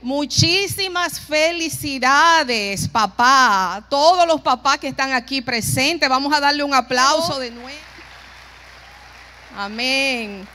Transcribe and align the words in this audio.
Muchísimas 0.00 1.18
felicidades, 1.18 2.86
papá. 2.88 3.84
Todos 3.90 4.26
los 4.28 4.40
papás 4.40 4.78
que 4.78 4.88
están 4.88 5.12
aquí 5.12 5.42
presentes, 5.42 6.08
vamos 6.08 6.32
a 6.32 6.38
darle 6.38 6.62
un 6.62 6.72
aplauso 6.72 7.38
de 7.40 7.50
nuevo. 7.50 7.78
Amén. 9.56 10.46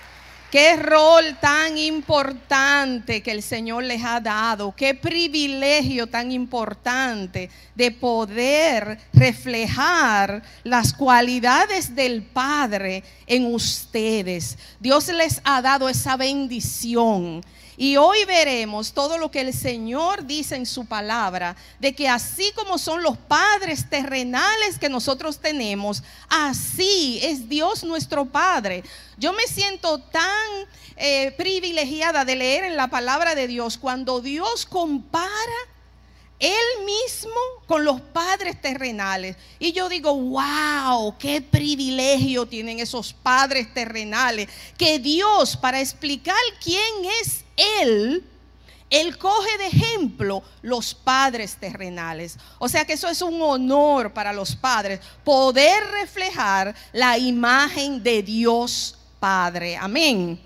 Qué 0.49 0.75
rol 0.75 1.35
tan 1.41 1.77
importante 1.79 3.23
que 3.23 3.31
el 3.31 3.41
Señor 3.41 3.83
les 3.83 4.03
ha 4.05 4.19
dado, 4.19 4.71
qué 4.75 4.93
privilegio 4.93 6.05
tan 6.05 6.31
importante 6.31 7.49
de 7.73 7.89
poder 7.89 8.99
reflejar 9.11 10.43
las 10.63 10.93
cualidades 10.93 11.95
del 11.95 12.21
Padre 12.21 13.03
en 13.25 13.53
ustedes. 13.53 14.57
Dios 14.79 15.07
les 15.07 15.41
ha 15.43 15.59
dado 15.61 15.89
esa 15.89 16.15
bendición. 16.17 17.43
Y 17.75 17.97
hoy 17.97 18.23
veremos 18.25 18.93
todo 18.93 19.17
lo 19.17 19.31
que 19.31 19.41
el 19.41 19.53
Señor 19.53 20.25
dice 20.25 20.55
en 20.55 20.65
su 20.65 20.85
palabra, 20.85 21.55
de 21.79 21.93
que 21.93 22.07
así 22.07 22.51
como 22.55 22.77
son 22.77 23.01
los 23.01 23.17
padres 23.17 23.89
terrenales 23.89 24.77
que 24.77 24.89
nosotros 24.89 25.39
tenemos, 25.39 26.03
así 26.29 27.19
es 27.23 27.49
Dios 27.49 27.83
nuestro 27.83 28.25
Padre. 28.25 28.83
Yo 29.17 29.33
me 29.33 29.43
siento 29.47 29.99
tan 29.99 30.67
eh, 30.95 31.33
privilegiada 31.37 32.25
de 32.25 32.35
leer 32.35 32.65
en 32.65 32.77
la 32.77 32.89
palabra 32.89 33.33
de 33.33 33.47
Dios 33.47 33.77
cuando 33.77 34.21
Dios 34.21 34.65
compara 34.65 35.31
él 36.39 36.85
mismo 36.85 37.39
con 37.67 37.85
los 37.85 38.01
padres 38.01 38.61
terrenales. 38.61 39.37
Y 39.59 39.71
yo 39.71 39.87
digo, 39.87 40.13
wow, 40.13 41.17
qué 41.17 41.41
privilegio 41.41 42.45
tienen 42.45 42.79
esos 42.79 43.13
padres 43.13 43.73
terrenales. 43.73 44.49
Que 44.77 44.99
Dios, 44.99 45.55
para 45.55 45.79
explicar 45.79 46.35
quién 46.61 46.83
es 47.21 47.42
Él, 47.55 48.23
Él 48.89 49.17
coge 49.17 49.57
de 49.57 49.67
ejemplo 49.67 50.43
los 50.61 50.93
padres 50.93 51.55
terrenales. 51.59 52.37
O 52.59 52.69
sea 52.69 52.85
que 52.85 52.93
eso 52.93 53.07
es 53.07 53.21
un 53.21 53.41
honor 53.41 54.13
para 54.13 54.33
los 54.33 54.55
padres, 54.55 54.99
poder 55.23 55.83
reflejar 55.91 56.75
la 56.91 57.17
imagen 57.17 58.01
de 58.01 58.23
Dios 58.23 58.97
Padre. 59.19 59.77
Amén. 59.77 60.37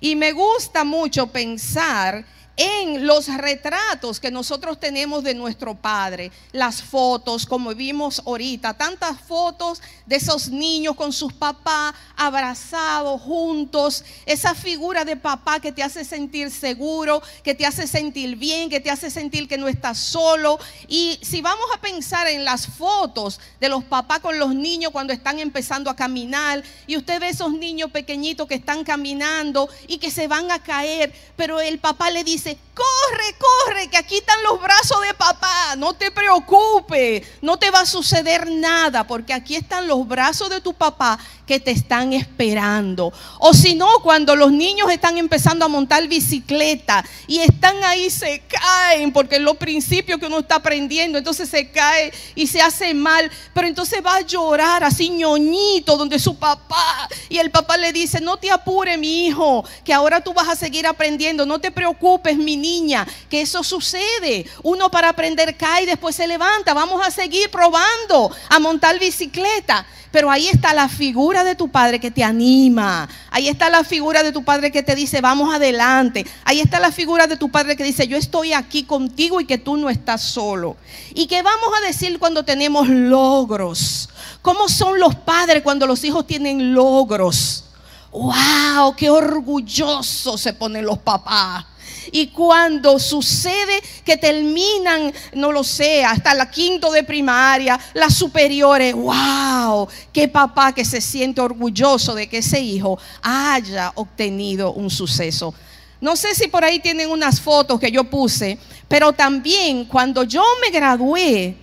Y 0.00 0.16
me 0.16 0.32
gusta 0.32 0.82
mucho 0.82 1.28
pensar 1.28 2.24
en 2.56 3.06
los 3.06 3.28
retratos 3.28 4.18
que 4.18 4.30
nosotros 4.30 4.80
tenemos 4.80 5.22
de 5.22 5.34
nuestro 5.34 5.74
Padre, 5.74 6.32
las 6.52 6.82
fotos, 6.82 7.44
como 7.44 7.74
vimos 7.74 8.22
ahorita, 8.24 8.74
tantas 8.74 9.20
fotos 9.20 9.82
de 10.06 10.16
esos 10.16 10.48
niños 10.48 10.96
con 10.96 11.12
sus 11.12 11.32
papás 11.32 11.94
abrazados, 12.16 13.20
juntos, 13.20 14.04
esa 14.24 14.54
figura 14.54 15.04
de 15.04 15.16
papá 15.16 15.60
que 15.60 15.72
te 15.72 15.82
hace 15.82 16.04
sentir 16.04 16.50
seguro, 16.50 17.22
que 17.42 17.54
te 17.54 17.66
hace 17.66 17.86
sentir 17.86 18.36
bien, 18.36 18.70
que 18.70 18.80
te 18.80 18.90
hace 18.90 19.10
sentir 19.10 19.48
que 19.48 19.58
no 19.58 19.68
estás 19.68 19.98
solo. 19.98 20.58
Y 20.88 21.18
si 21.22 21.42
vamos 21.42 21.66
a 21.74 21.80
pensar 21.80 22.26
en 22.26 22.44
las 22.44 22.66
fotos 22.66 23.38
de 23.60 23.68
los 23.68 23.84
papás 23.84 24.20
con 24.20 24.38
los 24.38 24.54
niños 24.54 24.92
cuando 24.92 25.12
están 25.12 25.38
empezando 25.40 25.90
a 25.90 25.96
caminar, 25.96 26.62
y 26.86 26.96
usted 26.96 27.20
ve 27.20 27.28
esos 27.28 27.52
niños 27.52 27.90
pequeñitos 27.90 28.46
que 28.46 28.54
están 28.54 28.84
caminando 28.84 29.68
y 29.88 29.98
que 29.98 30.10
se 30.10 30.26
van 30.26 30.50
a 30.50 30.62
caer, 30.62 31.12
pero 31.36 31.60
el 31.60 31.78
papá 31.78 32.10
le 32.10 32.24
dice, 32.24 32.45
corre, 32.54 33.34
corre, 33.38 33.88
que 33.88 33.96
aquí 33.96 34.18
están 34.18 34.42
los 34.42 34.60
brazos 34.60 35.00
de 35.02 35.14
papá, 35.14 35.74
no 35.76 35.94
te 35.94 36.10
preocupes, 36.10 37.26
no 37.42 37.58
te 37.58 37.70
va 37.70 37.80
a 37.80 37.86
suceder 37.86 38.48
nada, 38.50 39.06
porque 39.06 39.32
aquí 39.32 39.56
están 39.56 39.88
los 39.88 40.06
brazos 40.06 40.50
de 40.50 40.60
tu 40.60 40.74
papá 40.74 41.18
que 41.46 41.60
te 41.60 41.70
están 41.70 42.12
esperando. 42.12 43.12
O 43.38 43.54
si 43.54 43.74
no, 43.74 44.00
cuando 44.02 44.34
los 44.34 44.50
niños 44.50 44.90
están 44.90 45.16
empezando 45.16 45.64
a 45.64 45.68
montar 45.68 46.06
bicicleta 46.08 47.04
y 47.26 47.38
están 47.38 47.82
ahí, 47.84 48.10
se 48.10 48.42
caen, 48.48 49.12
porque 49.12 49.36
es 49.36 49.42
lo 49.42 49.54
principio 49.54 50.18
que 50.18 50.26
uno 50.26 50.40
está 50.40 50.56
aprendiendo, 50.56 51.18
entonces 51.18 51.48
se 51.48 51.70
cae 51.70 52.12
y 52.34 52.46
se 52.46 52.60
hace 52.60 52.92
mal, 52.94 53.30
pero 53.54 53.68
entonces 53.68 54.04
va 54.04 54.16
a 54.16 54.20
llorar 54.22 54.82
así 54.82 55.10
ñoñito 55.10 55.96
donde 55.96 56.18
su 56.18 56.36
papá 56.36 57.08
y 57.28 57.38
el 57.38 57.50
papá 57.50 57.76
le 57.76 57.92
dice, 57.92 58.20
no 58.20 58.36
te 58.36 58.50
apure 58.50 58.96
mi 58.96 59.26
hijo, 59.26 59.64
que 59.84 59.94
ahora 59.94 60.20
tú 60.20 60.34
vas 60.34 60.48
a 60.48 60.56
seguir 60.56 60.86
aprendiendo, 60.86 61.46
no 61.46 61.60
te 61.60 61.70
preocupes 61.70 62.36
mi 62.36 62.56
niña, 62.56 63.06
que 63.30 63.40
eso 63.40 63.62
sucede. 63.62 64.46
Uno 64.62 64.90
para 64.90 65.10
aprender 65.10 65.56
cae 65.56 65.84
y 65.84 65.86
después 65.86 66.16
se 66.16 66.26
levanta, 66.26 66.74
vamos 66.74 67.06
a 67.06 67.10
seguir 67.10 67.50
probando 67.50 68.34
a 68.48 68.58
montar 68.58 68.98
bicicleta. 68.98 69.86
Pero 70.10 70.30
ahí 70.30 70.48
está 70.48 70.72
la 70.72 70.88
figura 70.88 71.35
de 71.44 71.54
tu 71.54 71.68
padre 71.68 72.00
que 72.00 72.10
te 72.10 72.24
anima. 72.24 73.08
Ahí 73.30 73.48
está 73.48 73.68
la 73.70 73.84
figura 73.84 74.22
de 74.22 74.32
tu 74.32 74.44
padre 74.44 74.70
que 74.70 74.82
te 74.82 74.94
dice, 74.94 75.20
vamos 75.20 75.54
adelante. 75.54 76.26
Ahí 76.44 76.60
está 76.60 76.80
la 76.80 76.92
figura 76.92 77.26
de 77.26 77.36
tu 77.36 77.50
padre 77.50 77.76
que 77.76 77.84
dice, 77.84 78.06
yo 78.06 78.16
estoy 78.16 78.52
aquí 78.52 78.84
contigo 78.84 79.40
y 79.40 79.46
que 79.46 79.58
tú 79.58 79.76
no 79.76 79.90
estás 79.90 80.22
solo. 80.22 80.76
¿Y 81.14 81.26
qué 81.26 81.42
vamos 81.42 81.70
a 81.76 81.86
decir 81.86 82.18
cuando 82.18 82.44
tenemos 82.44 82.88
logros? 82.88 84.08
¿Cómo 84.42 84.68
son 84.68 85.00
los 85.00 85.14
padres 85.14 85.62
cuando 85.62 85.86
los 85.86 86.04
hijos 86.04 86.26
tienen 86.26 86.74
logros? 86.74 87.64
¡Wow! 88.12 88.94
¡Qué 88.96 89.10
orgullosos 89.10 90.40
se 90.40 90.52
ponen 90.52 90.84
los 90.84 90.98
papás! 90.98 91.64
Y 92.12 92.28
cuando 92.28 92.98
sucede 92.98 93.82
que 94.04 94.16
terminan, 94.16 95.12
no 95.34 95.52
lo 95.52 95.64
sé, 95.64 96.04
hasta 96.04 96.34
la 96.34 96.50
quinto 96.50 96.90
de 96.90 97.02
primaria, 97.02 97.78
las 97.94 98.14
superiores, 98.14 98.94
wow, 98.94 99.88
qué 100.12 100.28
papá 100.28 100.72
que 100.72 100.84
se 100.84 101.00
siente 101.00 101.40
orgulloso 101.40 102.14
de 102.14 102.28
que 102.28 102.38
ese 102.38 102.60
hijo 102.60 102.98
haya 103.22 103.92
obtenido 103.94 104.72
un 104.72 104.90
suceso. 104.90 105.54
No 106.00 106.14
sé 106.14 106.34
si 106.34 106.48
por 106.48 106.64
ahí 106.64 106.78
tienen 106.78 107.10
unas 107.10 107.40
fotos 107.40 107.80
que 107.80 107.90
yo 107.90 108.04
puse, 108.04 108.58
pero 108.88 109.12
también 109.12 109.86
cuando 109.86 110.24
yo 110.24 110.44
me 110.60 110.70
gradué 110.70 111.56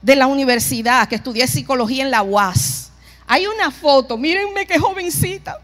de 0.00 0.16
la 0.16 0.26
universidad, 0.26 1.08
que 1.08 1.16
estudié 1.16 1.46
psicología 1.46 2.04
en 2.04 2.10
la 2.10 2.22
UAS, 2.22 2.90
hay 3.26 3.46
una 3.46 3.70
foto, 3.70 4.16
mírenme 4.16 4.66
qué 4.66 4.78
jovencita. 4.78 5.60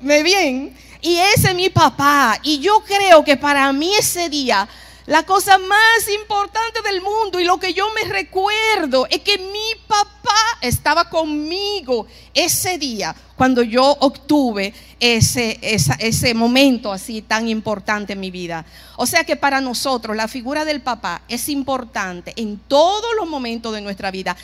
¿Me 0.00 0.22
bien? 0.22 0.76
Y 1.00 1.16
ese 1.16 1.48
es 1.48 1.54
mi 1.54 1.70
papá. 1.70 2.38
Y 2.42 2.58
yo 2.58 2.82
creo 2.84 3.24
que 3.24 3.36
para 3.36 3.72
mí 3.72 3.92
ese 3.94 4.28
día, 4.28 4.68
la 5.06 5.22
cosa 5.24 5.58
más 5.58 6.08
importante 6.18 6.82
del 6.82 7.00
mundo 7.00 7.38
y 7.38 7.44
lo 7.44 7.58
que 7.58 7.72
yo 7.72 7.86
me 7.94 8.10
recuerdo 8.10 9.06
es 9.08 9.20
que 9.20 9.38
mi 9.38 9.80
papá 9.86 10.34
estaba 10.60 11.08
conmigo 11.08 12.06
ese 12.34 12.76
día 12.76 13.14
cuando 13.36 13.62
yo 13.62 13.96
obtuve 14.00 14.74
ese, 14.98 15.58
ese 15.62 16.34
momento 16.34 16.92
así 16.92 17.22
tan 17.22 17.48
importante 17.48 18.14
en 18.14 18.20
mi 18.20 18.30
vida. 18.30 18.64
O 18.96 19.06
sea 19.06 19.24
que 19.24 19.36
para 19.36 19.60
nosotros 19.60 20.16
la 20.16 20.26
figura 20.26 20.64
del 20.64 20.80
papá 20.80 21.22
es 21.28 21.48
importante 21.48 22.32
en 22.36 22.58
todos 22.58 23.14
los 23.16 23.28
momentos 23.28 23.74
de 23.74 23.82
nuestra 23.82 24.10
vida. 24.10 24.36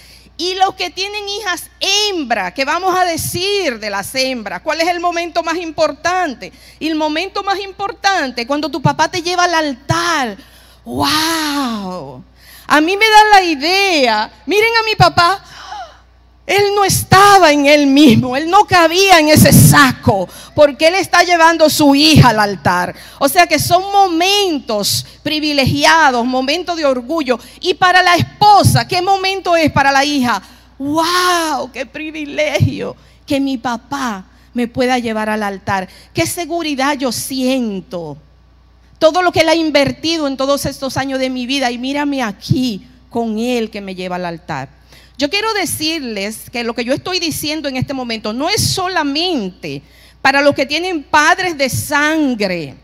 Y 0.42 0.56
los 0.56 0.74
que 0.74 0.90
tienen 0.90 1.28
hijas 1.28 1.70
hembra, 1.78 2.52
¿qué 2.52 2.64
vamos 2.64 2.98
a 2.98 3.04
decir 3.04 3.78
de 3.78 3.88
las 3.90 4.12
hembras? 4.16 4.60
¿Cuál 4.60 4.80
es 4.80 4.88
el 4.88 4.98
momento 4.98 5.44
más 5.44 5.54
importante? 5.54 6.52
Y 6.80 6.88
el 6.88 6.96
momento 6.96 7.44
más 7.44 7.60
importante, 7.60 8.44
cuando 8.44 8.68
tu 8.68 8.82
papá 8.82 9.08
te 9.08 9.22
lleva 9.22 9.44
al 9.44 9.54
altar. 9.54 10.36
¡Wow! 10.84 12.24
A 12.66 12.80
mí 12.80 12.96
me 12.96 13.08
da 13.08 13.24
la 13.30 13.42
idea, 13.44 14.32
miren 14.44 14.72
a 14.80 14.82
mi 14.82 14.96
papá, 14.96 15.44
él 16.52 16.74
no 16.74 16.84
estaba 16.84 17.50
en 17.50 17.66
él 17.66 17.86
mismo, 17.86 18.36
él 18.36 18.50
no 18.50 18.64
cabía 18.66 19.18
en 19.18 19.28
ese 19.28 19.52
saco, 19.52 20.28
porque 20.54 20.88
él 20.88 20.96
está 20.96 21.22
llevando 21.22 21.64
a 21.64 21.70
su 21.70 21.94
hija 21.94 22.28
al 22.28 22.40
altar. 22.40 22.94
O 23.18 23.28
sea 23.28 23.46
que 23.46 23.58
son 23.58 23.82
momentos 23.90 25.06
privilegiados, 25.22 26.26
momentos 26.26 26.76
de 26.76 26.84
orgullo. 26.84 27.38
Y 27.60 27.74
para 27.74 28.02
la 28.02 28.16
esposa, 28.16 28.86
¿qué 28.86 29.00
momento 29.00 29.56
es 29.56 29.72
para 29.72 29.90
la 29.90 30.04
hija? 30.04 30.42
¡Wow! 30.78 31.70
¡Qué 31.72 31.86
privilegio! 31.86 32.96
Que 33.26 33.40
mi 33.40 33.56
papá 33.56 34.26
me 34.52 34.68
pueda 34.68 34.98
llevar 34.98 35.30
al 35.30 35.42
altar. 35.42 35.88
¡Qué 36.12 36.26
seguridad 36.26 36.98
yo 36.98 37.12
siento! 37.12 38.18
Todo 38.98 39.22
lo 39.22 39.32
que 39.32 39.40
él 39.40 39.48
ha 39.48 39.54
invertido 39.54 40.28
en 40.28 40.36
todos 40.36 40.66
estos 40.66 40.98
años 40.98 41.18
de 41.18 41.30
mi 41.30 41.46
vida 41.46 41.70
y 41.70 41.78
mírame 41.78 42.22
aquí 42.22 42.86
con 43.08 43.38
él 43.38 43.70
que 43.70 43.80
me 43.80 43.94
lleva 43.94 44.16
al 44.16 44.26
altar. 44.26 44.81
Yo 45.22 45.30
quiero 45.30 45.54
decirles 45.54 46.50
que 46.50 46.64
lo 46.64 46.74
que 46.74 46.84
yo 46.84 46.92
estoy 46.92 47.20
diciendo 47.20 47.68
en 47.68 47.76
este 47.76 47.94
momento 47.94 48.32
no 48.32 48.48
es 48.48 48.60
solamente 48.60 49.80
para 50.20 50.42
los 50.42 50.52
que 50.52 50.66
tienen 50.66 51.04
padres 51.04 51.56
de 51.56 51.70
sangre. 51.70 52.74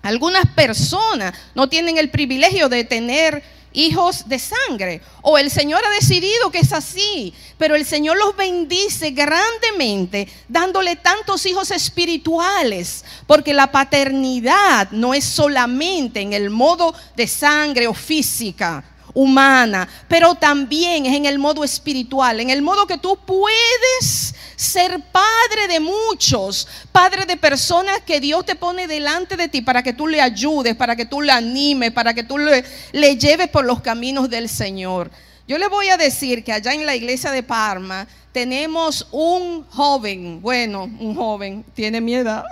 Algunas 0.00 0.46
personas 0.54 1.34
no 1.54 1.68
tienen 1.68 1.98
el 1.98 2.08
privilegio 2.08 2.70
de 2.70 2.84
tener 2.84 3.42
hijos 3.74 4.26
de 4.30 4.38
sangre. 4.38 5.02
O 5.20 5.36
el 5.36 5.50
Señor 5.50 5.82
ha 5.84 5.90
decidido 5.90 6.50
que 6.50 6.60
es 6.60 6.72
así. 6.72 7.34
Pero 7.58 7.74
el 7.74 7.84
Señor 7.84 8.16
los 8.16 8.34
bendice 8.34 9.10
grandemente 9.10 10.28
dándole 10.48 10.96
tantos 10.96 11.44
hijos 11.44 11.70
espirituales. 11.70 13.04
Porque 13.26 13.52
la 13.52 13.70
paternidad 13.70 14.90
no 14.90 15.12
es 15.12 15.24
solamente 15.24 16.22
en 16.22 16.32
el 16.32 16.48
modo 16.48 16.94
de 17.14 17.26
sangre 17.28 17.88
o 17.88 17.92
física 17.92 18.82
humana, 19.14 19.88
pero 20.08 20.34
también 20.34 21.06
es 21.06 21.14
en 21.14 21.26
el 21.26 21.38
modo 21.38 21.64
espiritual, 21.64 22.40
en 22.40 22.50
el 22.50 22.62
modo 22.62 22.86
que 22.86 22.98
tú 22.98 23.18
puedes 23.26 24.34
ser 24.56 25.00
padre 25.10 25.68
de 25.68 25.80
muchos, 25.80 26.68
padre 26.92 27.26
de 27.26 27.36
personas 27.36 28.00
que 28.06 28.20
Dios 28.20 28.46
te 28.46 28.54
pone 28.54 28.86
delante 28.86 29.36
de 29.36 29.48
ti 29.48 29.60
para 29.60 29.82
que 29.82 29.92
tú 29.92 30.06
le 30.06 30.20
ayudes, 30.20 30.76
para 30.76 30.96
que 30.96 31.04
tú 31.04 31.20
le 31.20 31.32
animes, 31.32 31.92
para 31.92 32.14
que 32.14 32.22
tú 32.22 32.38
le, 32.38 32.64
le 32.92 33.16
lleves 33.16 33.48
por 33.48 33.64
los 33.64 33.80
caminos 33.80 34.30
del 34.30 34.48
Señor. 34.48 35.10
Yo 35.48 35.58
le 35.58 35.68
voy 35.68 35.88
a 35.88 35.96
decir 35.96 36.44
que 36.44 36.52
allá 36.52 36.72
en 36.72 36.86
la 36.86 36.94
iglesia 36.94 37.32
de 37.32 37.42
Parma 37.42 38.06
tenemos 38.32 39.06
un 39.10 39.66
joven, 39.68 40.40
bueno, 40.40 40.84
un 40.84 41.14
joven, 41.14 41.64
tiene 41.74 42.00
mi 42.00 42.14
edad. 42.14 42.44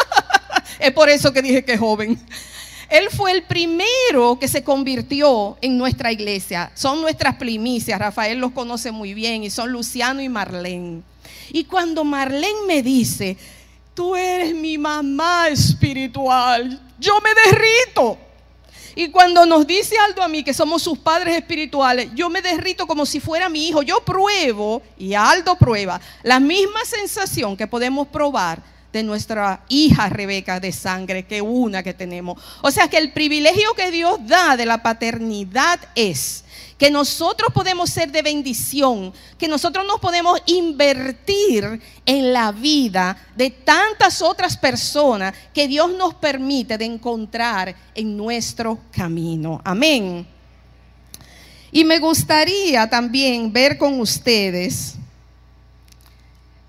es 0.78 0.92
por 0.92 1.08
eso 1.08 1.32
que 1.32 1.40
dije 1.40 1.64
que 1.64 1.74
es 1.74 1.80
joven. 1.80 2.20
Él 2.88 3.08
fue 3.10 3.32
el 3.32 3.42
primero 3.42 4.38
que 4.40 4.48
se 4.48 4.64
convirtió 4.64 5.58
en 5.60 5.76
nuestra 5.76 6.10
iglesia. 6.10 6.72
Son 6.74 7.00
nuestras 7.02 7.36
primicias. 7.36 7.98
Rafael 7.98 8.38
los 8.38 8.52
conoce 8.52 8.90
muy 8.90 9.12
bien 9.12 9.44
y 9.44 9.50
son 9.50 9.70
Luciano 9.70 10.22
y 10.22 10.28
Marlene. 10.28 11.02
Y 11.50 11.64
cuando 11.64 12.02
Marlene 12.02 12.66
me 12.66 12.82
dice, 12.82 13.36
tú 13.94 14.16
eres 14.16 14.54
mi 14.54 14.78
mamá 14.78 15.48
espiritual, 15.48 16.80
yo 16.98 17.18
me 17.20 17.30
derrito. 17.34 18.18
Y 18.94 19.10
cuando 19.10 19.46
nos 19.46 19.66
dice 19.66 19.96
Aldo 19.98 20.22
a 20.22 20.28
mí 20.28 20.42
que 20.42 20.54
somos 20.54 20.82
sus 20.82 20.98
padres 20.98 21.36
espirituales, 21.36 22.08
yo 22.14 22.30
me 22.30 22.42
derrito 22.42 22.86
como 22.86 23.06
si 23.06 23.20
fuera 23.20 23.48
mi 23.48 23.68
hijo. 23.68 23.82
Yo 23.82 24.00
pruebo, 24.00 24.82
y 24.96 25.14
Aldo 25.14 25.56
prueba, 25.56 26.00
la 26.22 26.40
misma 26.40 26.84
sensación 26.84 27.56
que 27.56 27.66
podemos 27.66 28.08
probar 28.08 28.62
de 28.92 29.02
nuestra 29.02 29.64
hija 29.68 30.08
Rebeca 30.08 30.60
de 30.60 30.72
sangre 30.72 31.26
que 31.26 31.42
una 31.42 31.82
que 31.82 31.94
tenemos. 31.94 32.42
O 32.62 32.70
sea 32.70 32.88
que 32.88 32.98
el 32.98 33.12
privilegio 33.12 33.74
que 33.74 33.90
Dios 33.90 34.18
da 34.26 34.56
de 34.56 34.66
la 34.66 34.82
paternidad 34.82 35.78
es 35.94 36.44
que 36.78 36.90
nosotros 36.90 37.52
podemos 37.52 37.90
ser 37.90 38.12
de 38.12 38.22
bendición, 38.22 39.12
que 39.36 39.48
nosotros 39.48 39.84
nos 39.84 39.98
podemos 39.98 40.40
invertir 40.46 41.80
en 42.06 42.32
la 42.32 42.52
vida 42.52 43.16
de 43.36 43.50
tantas 43.50 44.22
otras 44.22 44.56
personas 44.56 45.34
que 45.52 45.66
Dios 45.66 45.90
nos 45.90 46.14
permite 46.14 46.78
de 46.78 46.84
encontrar 46.84 47.74
en 47.94 48.16
nuestro 48.16 48.78
camino. 48.92 49.60
Amén. 49.64 50.26
Y 51.72 51.84
me 51.84 51.98
gustaría 51.98 52.88
también 52.88 53.52
ver 53.52 53.76
con 53.76 54.00
ustedes 54.00 54.94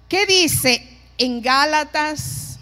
qué 0.09 0.25
dice 0.25 0.88
en 1.19 1.41
Gálatas 1.41 2.57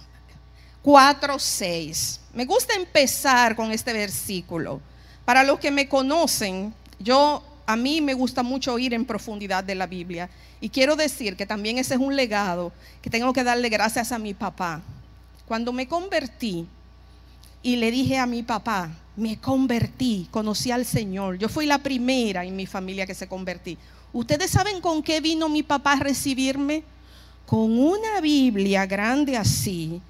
4, 0.82 1.40
6. 1.40 2.20
Me 2.34 2.46
gusta 2.46 2.74
empezar 2.74 3.56
con 3.56 3.72
este 3.72 3.94
versículo. 3.94 4.82
Para 5.26 5.44
los 5.44 5.60
que 5.60 5.70
me 5.70 5.88
conocen, 5.88 6.74
yo 7.00 7.44
a 7.68 7.76
mí 7.76 8.02
me 8.02 8.16
gusta 8.16 8.42
mucho 8.44 8.80
ir 8.80 8.94
en 8.94 9.06
profundidad 9.06 9.64
de 9.64 9.76
la 9.76 9.86
Biblia 9.86 10.30
y 10.60 10.70
quiero 10.70 10.96
decir 10.96 11.36
que 11.36 11.46
también 11.46 11.78
ese 11.78 11.94
es 11.94 12.00
un 12.00 12.16
legado 12.16 12.72
que 13.02 13.12
tengo 13.12 13.32
que 13.32 13.44
darle 13.44 13.70
gracias 13.70 14.12
a 14.12 14.18
mi 14.18 14.34
papá. 14.34 14.82
Cuando 15.48 15.72
me 15.72 15.88
convertí 15.88 16.66
y 17.62 17.76
le 17.76 17.92
dije 17.92 18.18
a 18.18 18.26
mi 18.26 18.42
papá, 18.42 18.90
me 19.16 19.40
convertí, 19.40 20.28
conocí 20.32 20.72
al 20.72 20.86
Señor. 20.86 21.38
Yo 21.38 21.48
fui 21.48 21.68
la 21.68 21.78
primera 21.78 22.44
en 22.44 22.56
mi 22.56 22.66
familia 22.66 23.06
que 23.06 23.14
se 23.14 23.28
convertí. 23.28 23.78
¿Ustedes 24.14 24.50
saben 24.50 24.82
con 24.82 25.04
qué 25.04 25.22
vino 25.22 25.48
mi 25.48 25.62
papá 25.62 25.94
a 25.94 26.00
recibirme? 26.00 26.84
Con 27.48 27.80
una 27.80 28.20
Biblia 28.20 28.86
grande 28.86 29.38
así, 29.38 30.02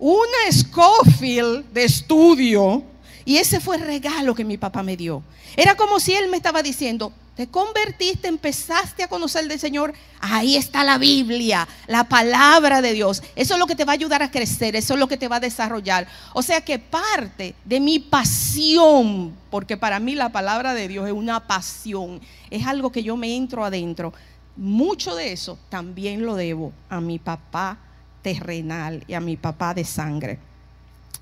una 0.00 0.50
Scofield 0.50 1.72
de 1.72 1.84
estudio, 1.84 2.82
y 3.24 3.36
ese 3.36 3.60
fue 3.60 3.76
el 3.76 3.82
regalo 3.82 4.34
que 4.34 4.44
mi 4.44 4.58
papá 4.58 4.82
me 4.82 4.96
dio. 4.96 5.22
Era 5.56 5.76
como 5.76 6.00
si 6.00 6.12
él 6.12 6.28
me 6.28 6.38
estaba 6.38 6.60
diciendo, 6.60 7.12
te 7.36 7.46
convertiste, 7.46 8.26
empezaste 8.26 9.04
a 9.04 9.08
conocer 9.08 9.46
del 9.46 9.60
Señor, 9.60 9.94
ahí 10.20 10.56
está 10.56 10.82
la 10.82 10.98
Biblia, 10.98 11.68
la 11.86 12.08
palabra 12.08 12.82
de 12.82 12.92
Dios. 12.92 13.22
Eso 13.36 13.54
es 13.54 13.60
lo 13.60 13.66
que 13.68 13.76
te 13.76 13.84
va 13.84 13.92
a 13.92 13.94
ayudar 13.94 14.24
a 14.24 14.32
crecer, 14.32 14.74
eso 14.74 14.94
es 14.94 15.00
lo 15.00 15.06
que 15.06 15.16
te 15.16 15.28
va 15.28 15.36
a 15.36 15.40
desarrollar. 15.40 16.08
O 16.34 16.42
sea 16.42 16.62
que 16.62 16.80
parte 16.80 17.54
de 17.64 17.78
mi 17.78 18.00
pasión, 18.00 19.32
porque 19.50 19.76
para 19.76 20.00
mí 20.00 20.16
la 20.16 20.32
palabra 20.32 20.74
de 20.74 20.88
Dios 20.88 21.06
es 21.06 21.12
una 21.12 21.46
pasión, 21.46 22.20
es 22.50 22.66
algo 22.66 22.90
que 22.90 23.04
yo 23.04 23.16
me 23.16 23.36
entro 23.36 23.64
adentro 23.64 24.12
mucho 24.56 25.14
de 25.14 25.32
eso 25.32 25.58
también 25.68 26.24
lo 26.24 26.34
debo 26.34 26.72
a 26.88 27.00
mi 27.00 27.18
papá 27.18 27.78
terrenal 28.22 29.04
y 29.06 29.14
a 29.14 29.20
mi 29.20 29.36
papá 29.36 29.74
de 29.74 29.84
sangre. 29.84 30.38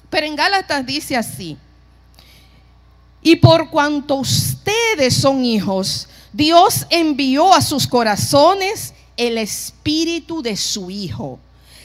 Pero 0.08 0.26
en 0.26 0.36
Gálatas 0.36 0.84
dice 0.84 1.16
así, 1.16 1.56
y 3.22 3.36
por 3.36 3.70
cuanto 3.70 4.16
ustedes 4.16 5.14
son 5.14 5.44
hijos, 5.44 6.08
Dios 6.32 6.86
envió 6.90 7.52
a 7.52 7.60
sus 7.60 7.86
corazones 7.86 8.94
el 9.16 9.38
espíritu 9.38 10.42
de 10.42 10.56
su 10.56 10.90
Hijo, 10.90 11.38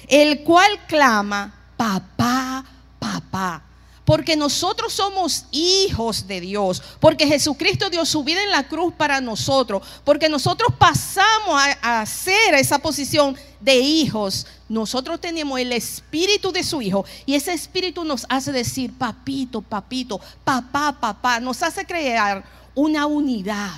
el 0.08 0.44
cual 0.44 0.86
clama, 0.88 1.54
papá, 1.78 2.64
papá 3.00 3.64
porque 4.06 4.38
nosotros 4.38 4.94
somos 4.94 5.46
hijos 5.52 6.28
de 6.28 6.40
Dios, 6.40 6.82
porque 7.00 7.28
Jesucristo 7.28 7.90
dio 7.90 8.06
su 8.06 8.24
vida 8.24 8.44
en 8.44 8.52
la 8.52 8.68
cruz 8.68 8.94
para 8.94 9.20
nosotros, 9.20 9.82
porque 10.04 10.30
nosotros 10.30 10.72
pasamos 10.78 11.60
a, 11.82 12.02
hacer 12.02 12.54
esa 12.54 12.78
posición 12.78 13.36
de 13.60 13.78
hijos, 13.78 14.46
nosotros 14.70 15.20
tenemos 15.20 15.60
el 15.60 15.72
espíritu 15.72 16.52
de 16.52 16.64
su 16.64 16.82
hijo 16.82 17.04
y 17.26 17.34
ese 17.34 17.54
espíritu 17.54 18.04
nos 18.04 18.26
hace 18.30 18.52
decir, 18.52 18.94
papito, 18.96 19.62
papito, 19.62 20.22
papá, 20.44 20.96
papá, 21.00 21.40
nos 21.40 21.64
hace 21.64 21.86
crear 21.86 22.44
una 22.76 23.08
unidad 23.08 23.72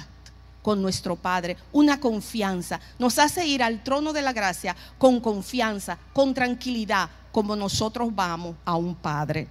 con 0.62 0.82
nuestro 0.82 1.16
Padre, 1.16 1.56
una 1.72 2.02
confianza, 2.02 2.82
nos 3.00 3.18
hace 3.20 3.48
ir 3.48 3.64
al 3.64 3.82
trono 3.82 4.12
de 4.12 4.22
la 4.22 4.34
gracia 4.34 4.76
con 4.98 5.22
confianza, 5.22 5.98
con 6.12 6.34
tranquilidad, 6.34 7.10
como 7.32 7.56
nosotros 7.56 8.14
vamos 8.14 8.58
a 8.66 8.76
un 8.76 8.94
Padre. 8.94 9.48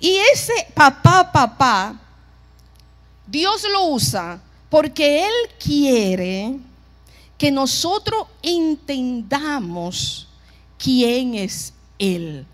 Y 0.00 0.16
ese 0.32 0.66
papá, 0.74 1.30
papá, 1.32 1.98
Dios 3.26 3.64
lo 3.70 3.86
usa 3.88 4.40
porque 4.70 5.26
Él 5.26 5.32
quiere 5.58 6.56
que 7.36 7.50
nosotros 7.50 8.26
entendamos 8.42 10.28
quién 10.78 11.34
es 11.34 11.72
Él. 11.98 12.46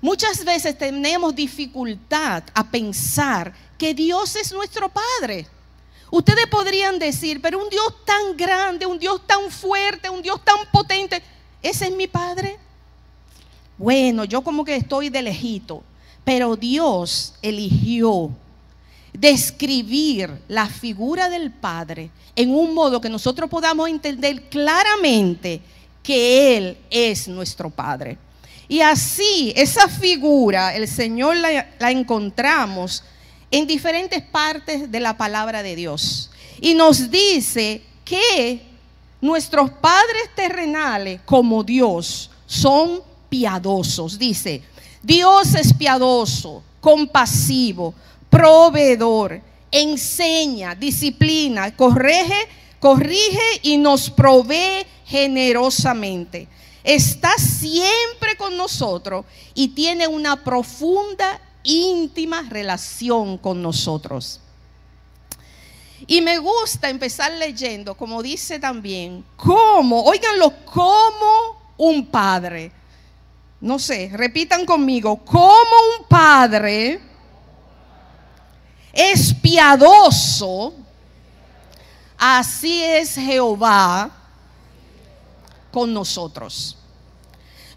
Muchas 0.00 0.44
veces 0.44 0.76
tenemos 0.78 1.34
dificultad 1.34 2.42
a 2.54 2.70
pensar 2.70 3.52
que 3.76 3.92
Dios 3.92 4.34
es 4.36 4.52
nuestro 4.52 4.90
Padre. 4.90 5.46
Ustedes 6.10 6.46
podrían 6.46 6.98
decir, 6.98 7.40
pero 7.40 7.62
un 7.62 7.68
Dios 7.68 8.04
tan 8.04 8.36
grande, 8.36 8.86
un 8.86 8.98
Dios 8.98 9.20
tan 9.26 9.50
fuerte, 9.50 10.10
un 10.10 10.22
Dios 10.22 10.42
tan 10.44 10.56
potente, 10.72 11.22
¿ese 11.62 11.86
es 11.86 11.92
mi 11.92 12.08
Padre? 12.08 12.58
Bueno, 13.78 14.24
yo 14.24 14.42
como 14.42 14.64
que 14.64 14.76
estoy 14.76 15.08
de 15.08 15.22
lejito. 15.22 15.82
Pero 16.24 16.56
Dios 16.56 17.34
eligió 17.42 18.30
describir 19.12 20.30
la 20.48 20.66
figura 20.66 21.28
del 21.28 21.50
Padre 21.50 22.10
en 22.36 22.54
un 22.54 22.74
modo 22.74 23.00
que 23.00 23.08
nosotros 23.08 23.50
podamos 23.50 23.88
entender 23.88 24.48
claramente 24.48 25.60
que 26.02 26.56
Él 26.56 26.78
es 26.90 27.28
nuestro 27.28 27.70
Padre. 27.70 28.18
Y 28.68 28.82
así, 28.82 29.52
esa 29.56 29.88
figura, 29.88 30.74
el 30.76 30.86
Señor 30.86 31.36
la, 31.36 31.90
encontramos 31.90 33.02
en 33.50 33.66
diferentes 33.66 34.22
partes 34.22 34.90
de 34.90 35.00
la 35.00 35.16
palabra 35.16 35.62
de 35.64 35.74
Dios. 35.74 36.30
Y 36.60 36.74
nos 36.74 37.10
dice 37.10 37.82
que 38.04 38.62
nuestros 39.20 39.70
padres 39.70 40.30
terrenales, 40.36 41.20
como 41.24 41.64
Dios, 41.64 42.30
son 42.46 43.02
piadosos. 43.28 44.16
Dice, 44.18 44.62
Dios 45.02 45.54
es 45.54 45.72
piadoso, 45.72 46.62
compasivo, 46.80 47.94
proveedor, 48.28 49.40
enseña, 49.70 50.74
disciplina, 50.74 51.74
corrige, 51.74 52.48
corrige 52.78 53.60
y 53.62 53.76
nos 53.76 54.10
provee 54.10 54.86
generosamente. 55.06 56.48
Está 56.84 57.36
siempre 57.38 58.36
con 58.36 58.56
nosotros 58.56 59.24
y 59.54 59.68
tiene 59.68 60.06
una 60.06 60.42
profunda, 60.42 61.40
íntima 61.62 62.42
relación 62.48 63.36
con 63.38 63.62
nosotros. 63.62 64.40
Y 66.06 66.22
me 66.22 66.38
gusta 66.38 66.88
empezar 66.88 67.32
leyendo, 67.32 67.94
como 67.94 68.22
dice 68.22 68.58
también, 68.58 69.24
cómo, 69.36 70.02
oiganlo, 70.02 70.54
como 70.64 71.60
un 71.76 72.06
padre 72.06 72.72
no 73.60 73.78
sé, 73.78 74.10
repitan 74.14 74.64
conmigo, 74.64 75.18
como 75.18 75.50
un 75.98 76.06
padre 76.08 76.98
es 78.92 79.34
piadoso, 79.34 80.72
así 82.16 82.82
es 82.82 83.14
Jehová 83.14 84.10
con 85.70 85.92
nosotros. 85.92 86.76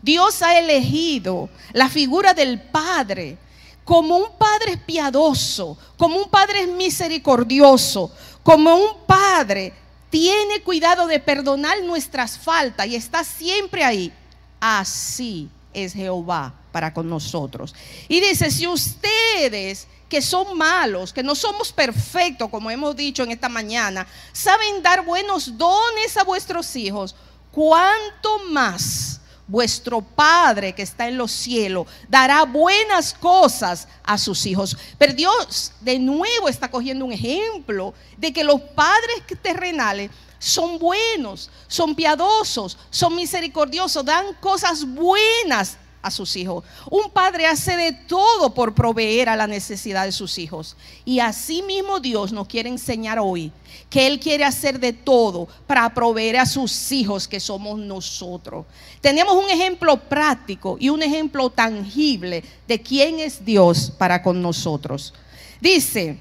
Dios 0.02 0.42
ha 0.42 0.58
elegido 0.58 1.50
la 1.74 1.90
figura 1.90 2.34
del 2.34 2.62
Padre 2.62 3.38
como 3.86 4.18
un 4.18 4.38
padre 4.38 4.78
piadoso, 4.78 5.78
como 5.98 6.18
un 6.18 6.30
padre 6.30 6.68
misericordioso, 6.68 8.12
como 8.42 8.76
un 8.76 9.06
padre 9.06 9.74
tiene 10.10 10.62
cuidado 10.62 11.08
de 11.08 11.20
perdonar 11.20 11.82
nuestras 11.84 12.38
faltas 12.38 12.88
y 12.88 12.96
está 12.96 13.24
siempre 13.24 13.84
ahí. 13.84 14.12
Así 14.60 15.50
es 15.74 15.94
Jehová 15.94 16.54
para 16.72 16.94
con 16.94 17.10
nosotros. 17.10 17.74
Y 18.08 18.20
dice, 18.20 18.52
si 18.52 18.68
ustedes 18.68 19.88
que 20.10 20.22
son 20.22 20.58
malos, 20.58 21.12
que 21.12 21.24
no 21.24 21.36
somos 21.36 21.72
perfectos, 21.72 22.50
como 22.50 22.70
hemos 22.70 22.96
dicho 22.96 23.24
en 23.24 23.32
esta 23.32 23.50
mañana, 23.50 24.06
saben 24.32 24.82
dar 24.84 25.04
buenos 25.06 25.58
dones 25.58 26.18
a 26.18 26.24
vuestros 26.24 26.76
hijos, 26.76 27.16
¿cuánto 27.52 28.40
más 28.50 29.22
vuestro 29.48 30.02
Padre 30.02 30.74
que 30.74 30.84
está 30.84 31.08
en 31.08 31.18
los 31.18 31.32
cielos 31.32 31.88
dará 32.08 32.44
buenas 32.44 33.14
cosas 33.14 33.88
a 34.04 34.18
sus 34.18 34.46
hijos. 34.46 34.78
Pero 34.98 35.14
Dios 35.14 35.74
de 35.82 36.00
nuevo 36.00 36.48
está 36.48 36.70
cogiendo 36.70 37.06
un 37.06 37.14
ejemplo 37.14 37.94
de 38.18 38.32
que 38.32 38.44
los 38.44 38.62
padres 38.62 39.24
terrenales 39.42 40.12
son 40.44 40.78
buenos, 40.78 41.50
son 41.70 41.96
piadosos, 41.96 42.78
son 42.90 43.16
misericordiosos, 43.16 44.04
dan 44.04 44.34
cosas 44.42 44.84
buenas 44.84 45.78
a 46.02 46.12
sus 46.12 46.36
hijos. 46.36 46.66
Un 46.92 47.10
padre 47.12 47.48
hace 47.48 47.78
de 47.78 47.94
todo 47.94 48.54
por 48.54 48.76
proveer 48.76 49.30
a 49.30 49.38
la 49.38 49.48
necesidad 49.48 50.04
de 50.04 50.12
sus 50.12 50.38
hijos. 50.38 50.76
Y 51.06 51.22
así 51.22 51.62
mismo 51.62 52.02
Dios 52.02 52.34
nos 52.34 52.48
quiere 52.48 52.68
enseñar 52.68 53.20
hoy 53.20 53.54
que 53.90 54.06
Él 54.06 54.20
quiere 54.20 54.44
hacer 54.44 54.82
de 54.82 54.92
todo 54.92 55.48
para 55.66 55.94
proveer 55.94 56.36
a 56.36 56.46
sus 56.46 56.92
hijos 56.92 57.26
que 57.26 57.40
somos 57.40 57.80
nosotros. 57.80 58.66
Tenemos 59.00 59.34
un 59.42 59.50
ejemplo 59.50 59.98
práctico 59.98 60.76
y 60.78 60.90
un 60.90 61.02
ejemplo 61.04 61.52
tangible 61.52 62.44
de 62.68 62.82
quién 62.82 63.22
es 63.22 63.46
Dios 63.46 63.94
para 63.98 64.22
con 64.22 64.42
nosotros. 64.42 65.14
Dice, 65.62 66.20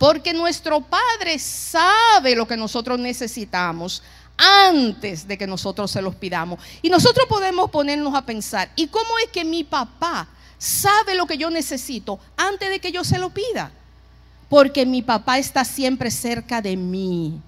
porque 0.00 0.32
nuestro 0.32 0.80
Padre 0.80 1.38
sabe 1.38 2.34
lo 2.34 2.48
que 2.48 2.56
nosotros 2.56 2.98
necesitamos 2.98 4.02
antes 4.38 5.28
de 5.28 5.36
que 5.36 5.46
nosotros 5.46 5.90
se 5.90 6.00
los 6.00 6.14
pidamos. 6.14 6.58
Y 6.80 6.88
nosotros 6.88 7.26
podemos 7.28 7.70
ponernos 7.70 8.14
a 8.14 8.24
pensar, 8.24 8.70
¿y 8.76 8.86
cómo 8.86 9.10
es 9.22 9.30
que 9.30 9.44
mi 9.44 9.62
papá 9.62 10.26
sabe 10.56 11.14
lo 11.14 11.26
que 11.26 11.36
yo 11.36 11.50
necesito 11.50 12.18
antes 12.38 12.70
de 12.70 12.80
que 12.80 12.92
yo 12.92 13.04
se 13.04 13.18
lo 13.18 13.28
pida? 13.28 13.72
Porque 14.48 14.86
mi 14.86 15.02
papá 15.02 15.38
está 15.38 15.66
siempre 15.66 16.10
cerca 16.10 16.62
de 16.62 16.78
mí. 16.78 17.38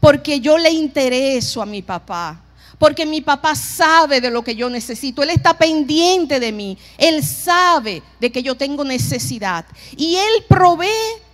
Porque 0.00 0.40
yo 0.40 0.56
le 0.56 0.70
intereso 0.70 1.60
a 1.60 1.66
mi 1.66 1.82
papá. 1.82 2.40
Porque 2.78 3.04
mi 3.04 3.20
papá 3.20 3.54
sabe 3.54 4.22
de 4.22 4.30
lo 4.30 4.42
que 4.42 4.56
yo 4.56 4.70
necesito. 4.70 5.22
Él 5.22 5.28
está 5.28 5.52
pendiente 5.52 6.40
de 6.40 6.50
mí. 6.50 6.78
Él 6.96 7.22
sabe 7.22 8.02
de 8.18 8.32
que 8.32 8.42
yo 8.42 8.54
tengo 8.54 8.84
necesidad. 8.84 9.66
Y 9.98 10.16
Él 10.16 10.46
provee. 10.48 11.28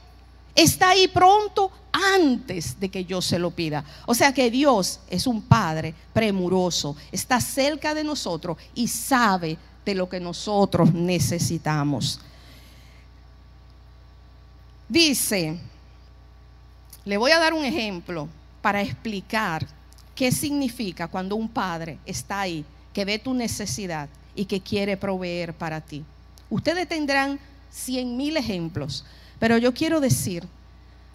Está 0.56 0.90
ahí 0.90 1.06
pronto 1.06 1.70
antes 1.92 2.80
de 2.80 2.88
que 2.88 3.04
yo 3.04 3.22
se 3.22 3.38
lo 3.38 3.50
pida. 3.50 3.84
O 4.06 4.14
sea 4.14 4.32
que 4.32 4.50
Dios 4.50 5.00
es 5.08 5.26
un 5.26 5.42
Padre 5.42 5.94
premuroso, 6.12 6.96
está 7.12 7.40
cerca 7.40 7.94
de 7.94 8.02
nosotros 8.02 8.56
y 8.74 8.88
sabe 8.88 9.58
de 9.84 9.94
lo 9.94 10.08
que 10.08 10.18
nosotros 10.18 10.92
necesitamos. 10.92 12.18
Dice, 14.88 15.58
le 17.04 17.16
voy 17.16 17.32
a 17.32 17.38
dar 17.38 17.52
un 17.52 17.64
ejemplo 17.64 18.28
para 18.62 18.82
explicar 18.82 19.66
qué 20.14 20.32
significa 20.32 21.06
cuando 21.06 21.36
un 21.36 21.48
padre 21.48 21.98
está 22.06 22.40
ahí, 22.40 22.64
que 22.92 23.04
ve 23.04 23.18
tu 23.18 23.34
necesidad 23.34 24.08
y 24.34 24.44
que 24.44 24.60
quiere 24.60 24.96
proveer 24.96 25.54
para 25.54 25.80
ti. 25.80 26.04
Ustedes 26.50 26.88
tendrán 26.88 27.38
cien 27.70 28.16
mil 28.16 28.36
ejemplos, 28.36 29.04
pero 29.38 29.58
yo 29.58 29.72
quiero 29.72 30.00
decir 30.00 30.46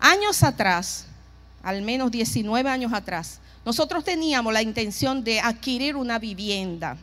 Años 0.01 0.41
atrás, 0.41 1.05
al 1.61 1.83
menos 1.83 2.09
19 2.09 2.67
años 2.67 2.91
atrás, 2.91 3.39
nosotros 3.63 4.03
teníamos 4.03 4.51
la 4.51 4.63
intención 4.63 5.23
de 5.23 5.39
adquirir 5.39 5.95
una 5.95 6.17
vivienda. 6.17 6.97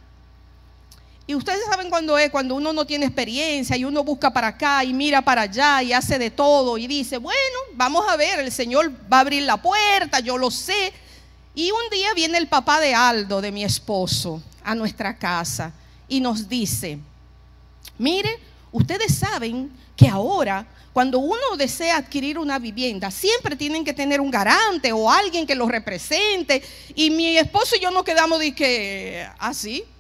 Y 1.25 1.37
ustedes 1.37 1.65
saben 1.71 1.91
cuándo 1.91 2.19
es, 2.19 2.29
cuando 2.31 2.57
uno 2.57 2.73
no 2.73 2.85
tiene 2.85 3.07
experiencia 3.07 3.77
y 3.77 3.85
uno 3.85 4.03
busca 4.03 4.33
para 4.33 4.49
acá 4.49 4.83
y 4.83 4.93
mira 4.93 5.23
para 5.23 5.43
allá 5.43 5.81
y 5.81 5.93
hace 5.93 6.19
de 6.19 6.33
todo 6.33 6.77
y 6.77 6.89
dice, 6.89 7.19
bueno, 7.19 7.59
vamos 7.75 8.05
a 8.09 8.17
ver, 8.17 8.41
el 8.41 8.51
Señor 8.51 8.91
va 9.13 9.19
a 9.19 9.21
abrir 9.21 9.45
la 9.45 9.63
puerta, 9.63 10.19
yo 10.19 10.37
lo 10.37 10.51
sé. 10.51 10.93
Y 11.55 11.71
un 11.71 11.91
día 11.93 12.15
viene 12.15 12.37
el 12.39 12.49
papá 12.49 12.81
de 12.81 12.97
Aldo, 12.97 13.41
de 13.41 13.53
mi 13.53 13.63
esposo, 13.63 14.43
a 14.65 14.75
nuestra 14.75 15.17
casa 15.17 15.73
y 16.09 16.19
nos 16.19 16.49
dice, 16.49 16.99
mire, 17.97 18.41
ustedes 18.73 19.15
saben 19.15 19.71
que 19.95 20.09
ahora 20.09 20.67
cuando 20.99 21.21
uno 21.21 21.57
desea 21.57 21.99
adquirir 21.99 22.41
una 22.41 22.59
vivienda, 22.59 23.09
siempre 23.13 23.55
tienen 23.55 23.85
que 23.85 23.93
tener 23.93 24.21
un 24.21 24.33
garante 24.33 24.91
o 24.91 25.09
alguien 25.09 25.47
que 25.47 25.55
lo 25.55 25.69
represente. 25.69 26.61
Y 26.97 27.11
mi 27.11 27.39
esposo 27.39 27.77
y 27.77 27.81
yo 27.81 27.93
nos 27.93 28.03
quedamos 28.03 28.41
de 28.41 28.53
que, 28.53 29.25
así, 29.39 29.85
¿Ah, 29.87 29.91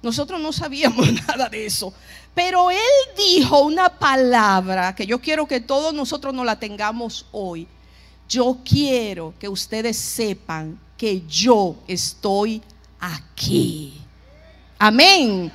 nosotros 0.00 0.40
no 0.40 0.52
sabíamos 0.52 1.12
nada 1.26 1.48
de 1.48 1.66
eso. 1.66 1.92
Pero 2.36 2.70
él 2.70 2.78
dijo 3.16 3.62
una 3.62 3.88
palabra 3.98 4.94
que 4.94 5.06
yo 5.06 5.20
quiero 5.20 5.48
que 5.48 5.58
todos 5.58 5.92
nosotros 5.92 6.32
nos 6.32 6.46
la 6.46 6.56
tengamos 6.60 7.26
hoy. 7.32 7.66
Yo 8.28 8.58
quiero 8.64 9.34
que 9.40 9.48
ustedes 9.48 9.96
sepan 9.96 10.78
que 10.96 11.22
yo 11.26 11.74
estoy 11.88 12.62
aquí. 13.00 14.00
Amén. 14.78 15.50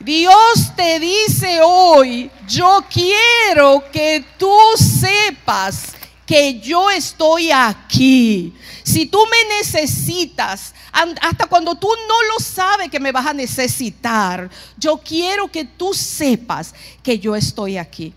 Dios 0.00 0.72
te 0.74 0.98
dice 0.98 1.60
hoy, 1.62 2.30
yo 2.48 2.82
quiero 2.90 3.84
que 3.92 4.24
tú 4.38 4.50
sepas 4.76 5.92
que 6.24 6.58
yo 6.58 6.90
estoy 6.90 7.50
aquí. 7.50 8.54
Si 8.82 9.04
tú 9.04 9.18
me 9.26 9.56
necesitas, 9.58 10.74
hasta 11.20 11.46
cuando 11.46 11.74
tú 11.74 11.88
no 12.08 12.32
lo 12.32 12.40
sabes 12.40 12.88
que 12.88 12.98
me 12.98 13.12
vas 13.12 13.26
a 13.26 13.34
necesitar, 13.34 14.48
yo 14.78 14.96
quiero 14.96 15.48
que 15.48 15.66
tú 15.66 15.92
sepas 15.92 16.74
que 17.02 17.18
yo 17.18 17.36
estoy 17.36 17.76
aquí. 17.76 18.14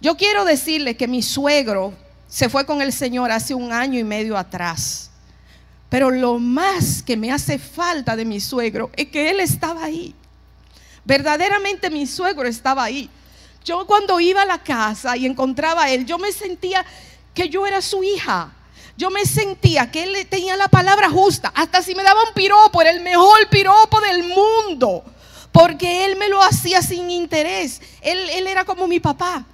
Yo 0.00 0.16
quiero 0.16 0.44
decirle 0.44 0.96
que 0.96 1.06
mi 1.06 1.22
suegro 1.22 1.94
se 2.28 2.48
fue 2.48 2.66
con 2.66 2.82
el 2.82 2.92
Señor 2.92 3.30
hace 3.30 3.54
un 3.54 3.72
año 3.72 3.98
y 3.98 4.04
medio 4.04 4.36
atrás. 4.36 5.10
Pero 5.88 6.10
lo 6.10 6.40
más 6.40 7.00
que 7.00 7.16
me 7.16 7.30
hace 7.30 7.58
falta 7.60 8.16
de 8.16 8.24
mi 8.24 8.40
suegro 8.40 8.90
es 8.96 9.06
que 9.06 9.30
él 9.30 9.38
estaba 9.38 9.84
ahí. 9.84 10.12
Verdaderamente 11.06 11.88
mi 11.88 12.04
suegro 12.06 12.48
estaba 12.48 12.82
ahí. 12.82 13.08
Yo 13.64 13.86
cuando 13.86 14.18
iba 14.18 14.42
a 14.42 14.46
la 14.46 14.62
casa 14.62 15.16
y 15.16 15.24
encontraba 15.24 15.84
a 15.84 15.90
él, 15.90 16.04
yo 16.04 16.18
me 16.18 16.32
sentía 16.32 16.84
que 17.32 17.48
yo 17.48 17.64
era 17.66 17.80
su 17.80 18.02
hija. 18.02 18.52
Yo 18.96 19.10
me 19.10 19.24
sentía 19.24 19.90
que 19.90 20.02
él 20.02 20.26
tenía 20.28 20.56
la 20.56 20.68
palabra 20.68 21.08
justa. 21.08 21.52
Hasta 21.54 21.82
si 21.82 21.94
me 21.94 22.02
daba 22.02 22.22
un 22.24 22.34
piropo, 22.34 22.80
era 22.80 22.90
el 22.90 23.02
mejor 23.02 23.48
piropo 23.48 24.00
del 24.00 24.24
mundo. 24.24 25.04
Porque 25.52 26.06
él 26.06 26.16
me 26.16 26.28
lo 26.28 26.42
hacía 26.42 26.82
sin 26.82 27.08
interés. 27.10 27.80
Él, 28.00 28.18
él 28.30 28.46
era 28.48 28.64
como 28.64 28.88
mi 28.88 28.98
papá. 28.98 29.44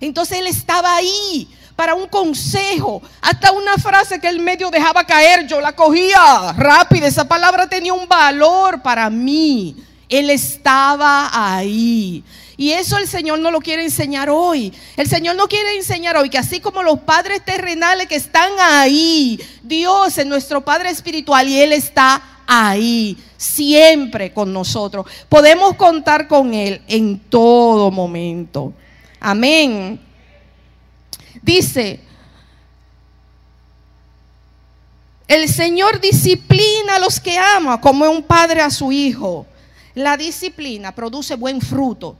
Entonces 0.00 0.38
él 0.38 0.46
estaba 0.46 0.94
ahí 0.94 1.48
para 1.74 1.94
un 1.94 2.06
consejo. 2.06 3.02
Hasta 3.20 3.50
una 3.50 3.78
frase 3.78 4.20
que 4.20 4.28
él 4.28 4.38
medio 4.38 4.70
dejaba 4.70 5.04
caer, 5.04 5.46
yo 5.46 5.60
la 5.60 5.74
cogía 5.74 6.52
rápido. 6.52 7.06
Esa 7.06 7.26
palabra 7.26 7.68
tenía 7.68 7.94
un 7.94 8.06
valor 8.06 8.80
para 8.80 9.10
mí. 9.10 9.76
Él 10.18 10.30
estaba 10.30 11.30
ahí. 11.32 12.24
Y 12.56 12.70
eso 12.70 12.98
el 12.98 13.08
Señor 13.08 13.40
no 13.40 13.50
lo 13.50 13.60
quiere 13.60 13.82
enseñar 13.82 14.30
hoy. 14.30 14.72
El 14.96 15.08
Señor 15.08 15.34
no 15.36 15.48
quiere 15.48 15.76
enseñar 15.76 16.16
hoy 16.16 16.30
que 16.30 16.38
así 16.38 16.60
como 16.60 16.82
los 16.82 17.00
padres 17.00 17.44
terrenales 17.44 18.06
que 18.06 18.14
están 18.14 18.52
ahí, 18.60 19.40
Dios 19.62 20.16
es 20.18 20.26
nuestro 20.26 20.60
Padre 20.64 20.90
espiritual 20.90 21.48
y 21.48 21.60
Él 21.60 21.72
está 21.72 22.22
ahí, 22.46 23.18
siempre 23.36 24.32
con 24.32 24.52
nosotros. 24.52 25.06
Podemos 25.28 25.74
contar 25.74 26.28
con 26.28 26.54
Él 26.54 26.80
en 26.86 27.18
todo 27.18 27.90
momento. 27.90 28.72
Amén. 29.18 30.00
Dice, 31.42 32.00
el 35.26 35.48
Señor 35.48 36.00
disciplina 36.00 36.96
a 36.96 36.98
los 36.98 37.18
que 37.18 37.36
ama 37.36 37.80
como 37.80 38.08
un 38.08 38.22
padre 38.22 38.60
a 38.60 38.70
su 38.70 38.92
hijo. 38.92 39.46
La 39.94 40.16
disciplina 40.16 40.94
produce 40.94 41.36
buen 41.36 41.60
fruto. 41.60 42.16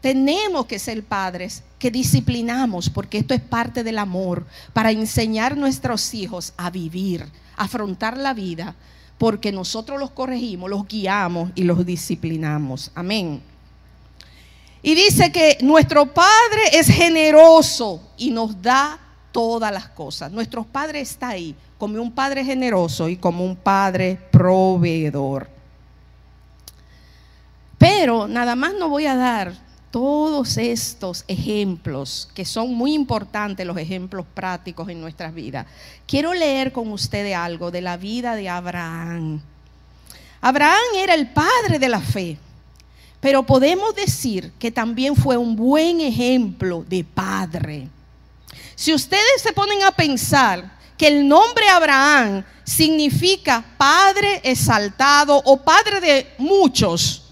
Tenemos 0.00 0.66
que 0.66 0.78
ser 0.78 1.02
padres 1.02 1.62
que 1.78 1.90
disciplinamos, 1.90 2.90
porque 2.90 3.18
esto 3.18 3.32
es 3.32 3.40
parte 3.40 3.82
del 3.82 3.98
amor, 3.98 4.46
para 4.74 4.90
enseñar 4.90 5.52
a 5.52 5.56
nuestros 5.56 6.12
hijos 6.12 6.52
a 6.58 6.68
vivir, 6.70 7.26
a 7.56 7.64
afrontar 7.64 8.18
la 8.18 8.34
vida, 8.34 8.74
porque 9.16 9.50
nosotros 9.52 9.98
los 9.98 10.10
corregimos, 10.10 10.68
los 10.68 10.86
guiamos 10.86 11.50
y 11.54 11.62
los 11.62 11.86
disciplinamos. 11.86 12.90
Amén. 12.94 13.40
Y 14.82 14.94
dice 14.94 15.32
que 15.32 15.56
nuestro 15.62 16.12
Padre 16.12 16.62
es 16.74 16.88
generoso 16.88 18.02
y 18.18 18.30
nos 18.30 18.60
da 18.60 18.98
todas 19.32 19.72
las 19.72 19.88
cosas. 19.88 20.30
Nuestro 20.30 20.64
Padre 20.64 21.00
está 21.00 21.28
ahí 21.30 21.56
como 21.78 22.00
un 22.02 22.12
Padre 22.12 22.44
generoso 22.44 23.08
y 23.08 23.16
como 23.16 23.42
un 23.44 23.56
Padre 23.56 24.18
proveedor. 24.30 25.53
Pero 27.84 28.26
nada 28.26 28.56
más 28.56 28.72
no 28.72 28.88
voy 28.88 29.04
a 29.04 29.14
dar 29.14 29.52
todos 29.90 30.56
estos 30.56 31.22
ejemplos, 31.28 32.30
que 32.32 32.46
son 32.46 32.72
muy 32.72 32.94
importantes 32.94 33.66
los 33.66 33.76
ejemplos 33.76 34.24
prácticos 34.32 34.88
en 34.88 35.02
nuestras 35.02 35.34
vidas, 35.34 35.66
quiero 36.06 36.32
leer 36.32 36.72
con 36.72 36.90
ustedes 36.90 37.36
algo 37.36 37.70
de 37.70 37.82
la 37.82 37.98
vida 37.98 38.36
de 38.36 38.48
Abraham. 38.48 39.38
Abraham 40.40 40.80
era 40.96 41.12
el 41.12 41.28
padre 41.28 41.78
de 41.78 41.90
la 41.90 42.00
fe, 42.00 42.38
pero 43.20 43.42
podemos 43.42 43.94
decir 43.94 44.52
que 44.58 44.70
también 44.70 45.14
fue 45.14 45.36
un 45.36 45.54
buen 45.54 46.00
ejemplo 46.00 46.86
de 46.88 47.04
padre. 47.04 47.88
Si 48.74 48.94
ustedes 48.94 49.42
se 49.42 49.52
ponen 49.52 49.82
a 49.82 49.90
pensar 49.90 50.72
que 50.96 51.08
el 51.08 51.28
nombre 51.28 51.68
Abraham 51.68 52.44
significa 52.64 53.62
padre 53.76 54.40
exaltado 54.42 55.36
o 55.44 55.58
padre 55.58 56.00
de 56.00 56.34
muchos, 56.38 57.23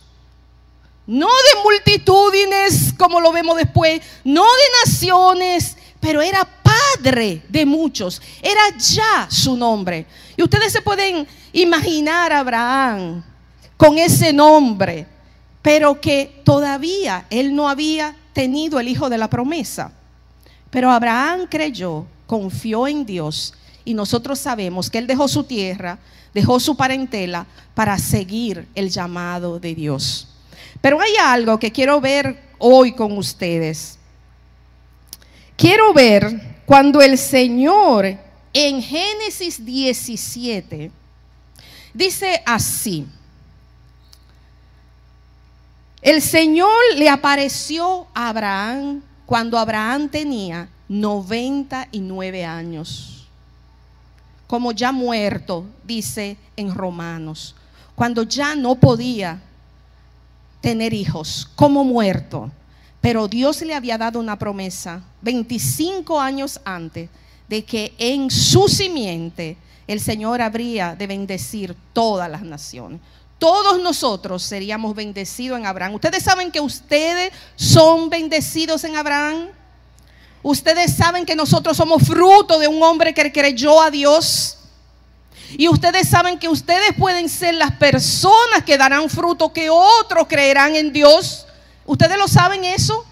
no 1.06 1.26
de 1.26 1.62
multitudines 1.62 2.94
como 2.96 3.20
lo 3.20 3.32
vemos 3.32 3.56
después, 3.56 4.00
no 4.24 4.44
de 4.44 4.90
naciones, 4.90 5.76
pero 6.00 6.22
era 6.22 6.44
padre 6.44 7.42
de 7.48 7.66
muchos, 7.66 8.20
era 8.40 8.76
ya 8.78 9.28
su 9.30 9.56
nombre. 9.56 10.06
Y 10.36 10.42
ustedes 10.42 10.72
se 10.72 10.82
pueden 10.82 11.26
imaginar 11.52 12.32
a 12.32 12.40
Abraham 12.40 13.22
con 13.76 13.98
ese 13.98 14.32
nombre, 14.32 15.06
pero 15.60 16.00
que 16.00 16.40
todavía 16.44 17.26
él 17.30 17.54
no 17.54 17.68
había 17.68 18.16
tenido 18.32 18.80
el 18.80 18.88
hijo 18.88 19.08
de 19.10 19.18
la 19.18 19.28
promesa. 19.28 19.92
Pero 20.70 20.90
Abraham 20.90 21.46
creyó, 21.50 22.06
confió 22.26 22.88
en 22.88 23.04
Dios 23.04 23.54
y 23.84 23.94
nosotros 23.94 24.38
sabemos 24.38 24.88
que 24.88 24.98
él 24.98 25.06
dejó 25.06 25.28
su 25.28 25.44
tierra, 25.44 25.98
dejó 26.32 26.58
su 26.60 26.76
parentela 26.76 27.46
para 27.74 27.98
seguir 27.98 28.66
el 28.74 28.88
llamado 28.88 29.60
de 29.60 29.74
Dios. 29.74 30.31
Pero 30.80 31.00
hay 31.00 31.14
algo 31.20 31.58
que 31.58 31.72
quiero 31.72 32.00
ver 32.00 32.40
hoy 32.58 32.92
con 32.92 33.16
ustedes. 33.16 33.98
Quiero 35.56 35.92
ver 35.92 36.62
cuando 36.66 37.00
el 37.00 37.18
Señor 37.18 38.16
en 38.52 38.82
Génesis 38.82 39.64
17 39.64 40.90
dice 41.94 42.42
así. 42.44 43.06
El 46.00 46.20
Señor 46.20 46.70
le 46.96 47.08
apareció 47.08 48.06
a 48.12 48.28
Abraham 48.28 49.02
cuando 49.24 49.56
Abraham 49.56 50.08
tenía 50.08 50.68
99 50.88 52.44
años, 52.44 53.28
como 54.46 54.72
ya 54.72 54.92
muerto, 54.92 55.64
dice 55.84 56.36
en 56.56 56.74
Romanos, 56.74 57.54
cuando 57.94 58.24
ya 58.24 58.54
no 58.56 58.74
podía 58.74 59.40
tener 60.62 60.94
hijos, 60.94 61.50
como 61.54 61.84
muerto. 61.84 62.50
Pero 63.02 63.28
Dios 63.28 63.60
le 63.60 63.74
había 63.74 63.98
dado 63.98 64.18
una 64.18 64.38
promesa 64.38 65.02
25 65.20 66.18
años 66.18 66.58
antes 66.64 67.10
de 67.48 67.62
que 67.64 67.92
en 67.98 68.30
su 68.30 68.68
simiente 68.68 69.58
el 69.86 70.00
Señor 70.00 70.40
habría 70.40 70.94
de 70.94 71.06
bendecir 71.06 71.76
todas 71.92 72.30
las 72.30 72.42
naciones 72.42 73.00
todos 73.42 73.82
nosotros 73.82 74.40
seríamos 74.40 74.94
bendecidos 74.94 75.58
en 75.58 75.66
Abraham. 75.66 75.96
Ustedes 75.96 76.22
saben 76.22 76.52
que 76.52 76.60
ustedes 76.60 77.32
son 77.56 78.08
bendecidos 78.08 78.84
en 78.84 78.94
Abraham. 78.94 79.48
Ustedes 80.44 80.94
saben 80.94 81.26
que 81.26 81.34
nosotros 81.34 81.76
somos 81.76 82.04
fruto 82.04 82.60
de 82.60 82.68
un 82.68 82.80
hombre 82.84 83.12
que 83.12 83.32
creyó 83.32 83.82
a 83.82 83.90
Dios. 83.90 84.58
Y 85.56 85.68
ustedes 85.68 86.08
saben 86.08 86.38
que 86.38 86.48
ustedes 86.48 86.92
pueden 86.98 87.28
ser 87.28 87.54
las 87.54 87.72
personas 87.72 88.64
que 88.64 88.78
darán 88.78 89.08
fruto, 89.10 89.52
que 89.52 89.68
otros 89.70 90.26
creerán 90.28 90.74
en 90.76 90.92
Dios. 90.92 91.46
¿Ustedes 91.84 92.16
lo 92.16 92.28
saben 92.28 92.64
eso? 92.64 93.04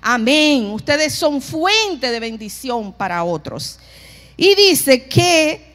Amén. 0.00 0.70
Ustedes 0.70 1.14
son 1.14 1.42
fuente 1.42 2.10
de 2.10 2.20
bendición 2.20 2.92
para 2.92 3.24
otros. 3.24 3.78
Y 4.36 4.54
dice 4.54 5.06
que 5.06 5.74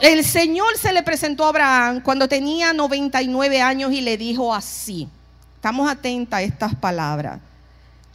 el 0.00 0.24
Señor 0.24 0.78
se 0.78 0.92
le 0.92 1.02
presentó 1.02 1.44
a 1.44 1.48
Abraham 1.48 2.00
cuando 2.00 2.28
tenía 2.28 2.72
99 2.72 3.60
años 3.60 3.92
y 3.92 4.00
le 4.00 4.16
dijo 4.16 4.54
así. 4.54 5.08
Estamos 5.56 5.90
atentos 5.90 6.34
a 6.34 6.42
estas 6.42 6.74
palabras. 6.76 7.40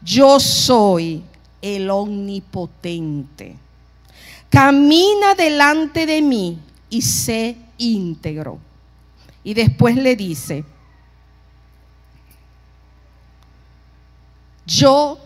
Yo 0.02 0.40
soy 0.40 1.24
el 1.62 1.90
omnipotente. 1.90 3.58
Camina 4.54 5.34
delante 5.34 6.06
de 6.06 6.22
mí 6.22 6.60
y 6.88 7.02
sé 7.02 7.58
íntegro. 7.80 8.60
Y 9.44 9.56
después 9.56 9.96
le 9.96 10.16
dice, 10.16 10.64
yo 14.68 15.18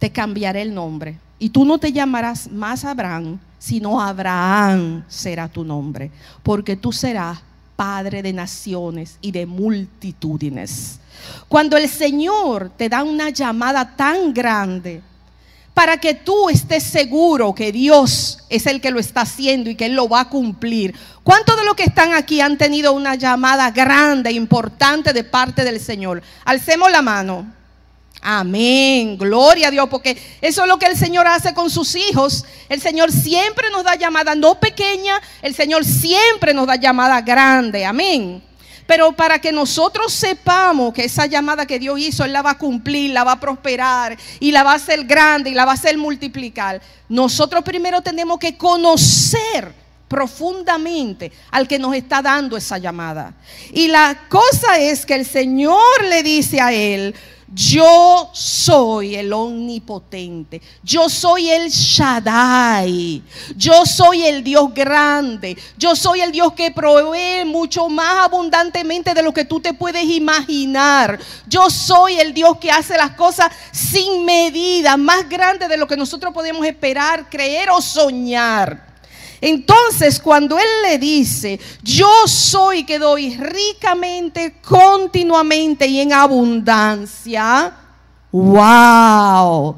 te 0.00 0.10
cambiaré 0.10 0.62
el 0.62 0.74
nombre 0.74 1.16
y 1.38 1.50
tú 1.50 1.64
no 1.64 1.78
te 1.78 1.92
llamarás 1.92 2.50
más 2.50 2.84
Abraham, 2.84 3.38
sino 3.56 4.00
Abraham 4.00 5.04
será 5.06 5.46
tu 5.46 5.62
nombre, 5.62 6.10
porque 6.42 6.74
tú 6.74 6.90
serás 6.90 7.38
padre 7.76 8.20
de 8.20 8.32
naciones 8.32 9.16
y 9.20 9.30
de 9.30 9.46
multitudes. 9.46 10.98
Cuando 11.46 11.76
el 11.76 11.88
Señor 11.88 12.72
te 12.76 12.88
da 12.88 13.04
una 13.04 13.30
llamada 13.30 13.94
tan 13.94 14.34
grande, 14.34 15.02
para 15.76 15.98
que 15.98 16.14
tú 16.14 16.48
estés 16.48 16.84
seguro 16.84 17.54
que 17.54 17.70
Dios 17.70 18.38
es 18.48 18.64
el 18.64 18.80
que 18.80 18.90
lo 18.90 18.98
está 18.98 19.20
haciendo 19.20 19.68
y 19.68 19.74
que 19.74 19.84
Él 19.84 19.92
lo 19.92 20.08
va 20.08 20.20
a 20.20 20.28
cumplir. 20.30 20.94
¿Cuántos 21.22 21.54
de 21.54 21.66
los 21.66 21.74
que 21.74 21.82
están 21.82 22.14
aquí 22.14 22.40
han 22.40 22.56
tenido 22.56 22.94
una 22.94 23.14
llamada 23.14 23.70
grande, 23.72 24.32
importante 24.32 25.12
de 25.12 25.22
parte 25.22 25.64
del 25.64 25.78
Señor? 25.78 26.22
Alcemos 26.46 26.90
la 26.90 27.02
mano. 27.02 27.52
Amén, 28.22 29.18
gloria 29.18 29.68
a 29.68 29.70
Dios, 29.70 29.86
porque 29.90 30.16
eso 30.40 30.62
es 30.62 30.66
lo 30.66 30.78
que 30.78 30.86
el 30.86 30.96
Señor 30.96 31.26
hace 31.26 31.52
con 31.52 31.68
sus 31.68 31.94
hijos. 31.94 32.46
El 32.70 32.80
Señor 32.80 33.12
siempre 33.12 33.68
nos 33.70 33.84
da 33.84 33.96
llamada 33.96 34.34
no 34.34 34.58
pequeña, 34.58 35.20
el 35.42 35.54
Señor 35.54 35.84
siempre 35.84 36.54
nos 36.54 36.66
da 36.66 36.76
llamada 36.76 37.20
grande, 37.20 37.84
amén. 37.84 38.42
Pero 38.86 39.12
para 39.12 39.38
que 39.38 39.52
nosotros 39.52 40.12
sepamos 40.12 40.92
que 40.94 41.04
esa 41.04 41.26
llamada 41.26 41.66
que 41.66 41.78
Dios 41.78 41.98
hizo, 41.98 42.24
Él 42.24 42.32
la 42.32 42.42
va 42.42 42.52
a 42.52 42.58
cumplir, 42.58 43.10
la 43.10 43.24
va 43.24 43.32
a 43.32 43.40
prosperar 43.40 44.16
y 44.38 44.52
la 44.52 44.62
va 44.62 44.72
a 44.72 44.76
hacer 44.76 45.04
grande 45.04 45.50
y 45.50 45.54
la 45.54 45.64
va 45.64 45.72
a 45.72 45.74
hacer 45.74 45.98
multiplicar, 45.98 46.80
nosotros 47.08 47.64
primero 47.64 48.00
tenemos 48.00 48.38
que 48.38 48.56
conocer 48.56 49.74
profundamente 50.08 51.32
al 51.50 51.66
que 51.66 51.78
nos 51.78 51.94
está 51.94 52.22
dando 52.22 52.56
esa 52.56 52.78
llamada. 52.78 53.34
Y 53.72 53.88
la 53.88 54.16
cosa 54.28 54.78
es 54.78 55.04
que 55.04 55.14
el 55.14 55.26
Señor 55.26 56.04
le 56.08 56.22
dice 56.22 56.60
a 56.60 56.72
Él, 56.72 57.14
yo 57.54 58.28
soy 58.32 59.14
el 59.14 59.32
omnipotente. 59.32 60.60
Yo 60.82 61.08
soy 61.08 61.48
el 61.48 61.68
Shaddai. 61.70 63.22
Yo 63.56 63.86
soy 63.86 64.24
el 64.24 64.42
Dios 64.42 64.74
grande. 64.74 65.56
Yo 65.78 65.94
soy 65.94 66.22
el 66.22 66.32
Dios 66.32 66.52
que 66.54 66.72
provee 66.72 67.44
mucho 67.44 67.88
más 67.88 68.24
abundantemente 68.24 69.14
de 69.14 69.22
lo 69.22 69.32
que 69.32 69.44
tú 69.44 69.60
te 69.60 69.74
puedes 69.74 70.04
imaginar. 70.04 71.20
Yo 71.46 71.70
soy 71.70 72.18
el 72.18 72.34
Dios 72.34 72.58
que 72.58 72.70
hace 72.70 72.96
las 72.96 73.12
cosas 73.12 73.52
sin 73.70 74.24
medida, 74.24 74.96
más 74.96 75.28
grande 75.28 75.68
de 75.68 75.76
lo 75.76 75.86
que 75.86 75.96
nosotros 75.96 76.34
podemos 76.34 76.66
esperar, 76.66 77.30
creer 77.30 77.70
o 77.70 77.80
soñar. 77.80 78.85
Entonces, 79.46 80.18
cuando 80.18 80.58
Él 80.58 80.66
le 80.82 80.98
dice, 80.98 81.60
yo 81.80 82.10
soy 82.26 82.82
que 82.82 82.98
doy 82.98 83.36
ricamente, 83.36 84.56
continuamente 84.60 85.86
y 85.86 86.00
en 86.00 86.12
abundancia, 86.12 87.72
wow. 88.32 89.76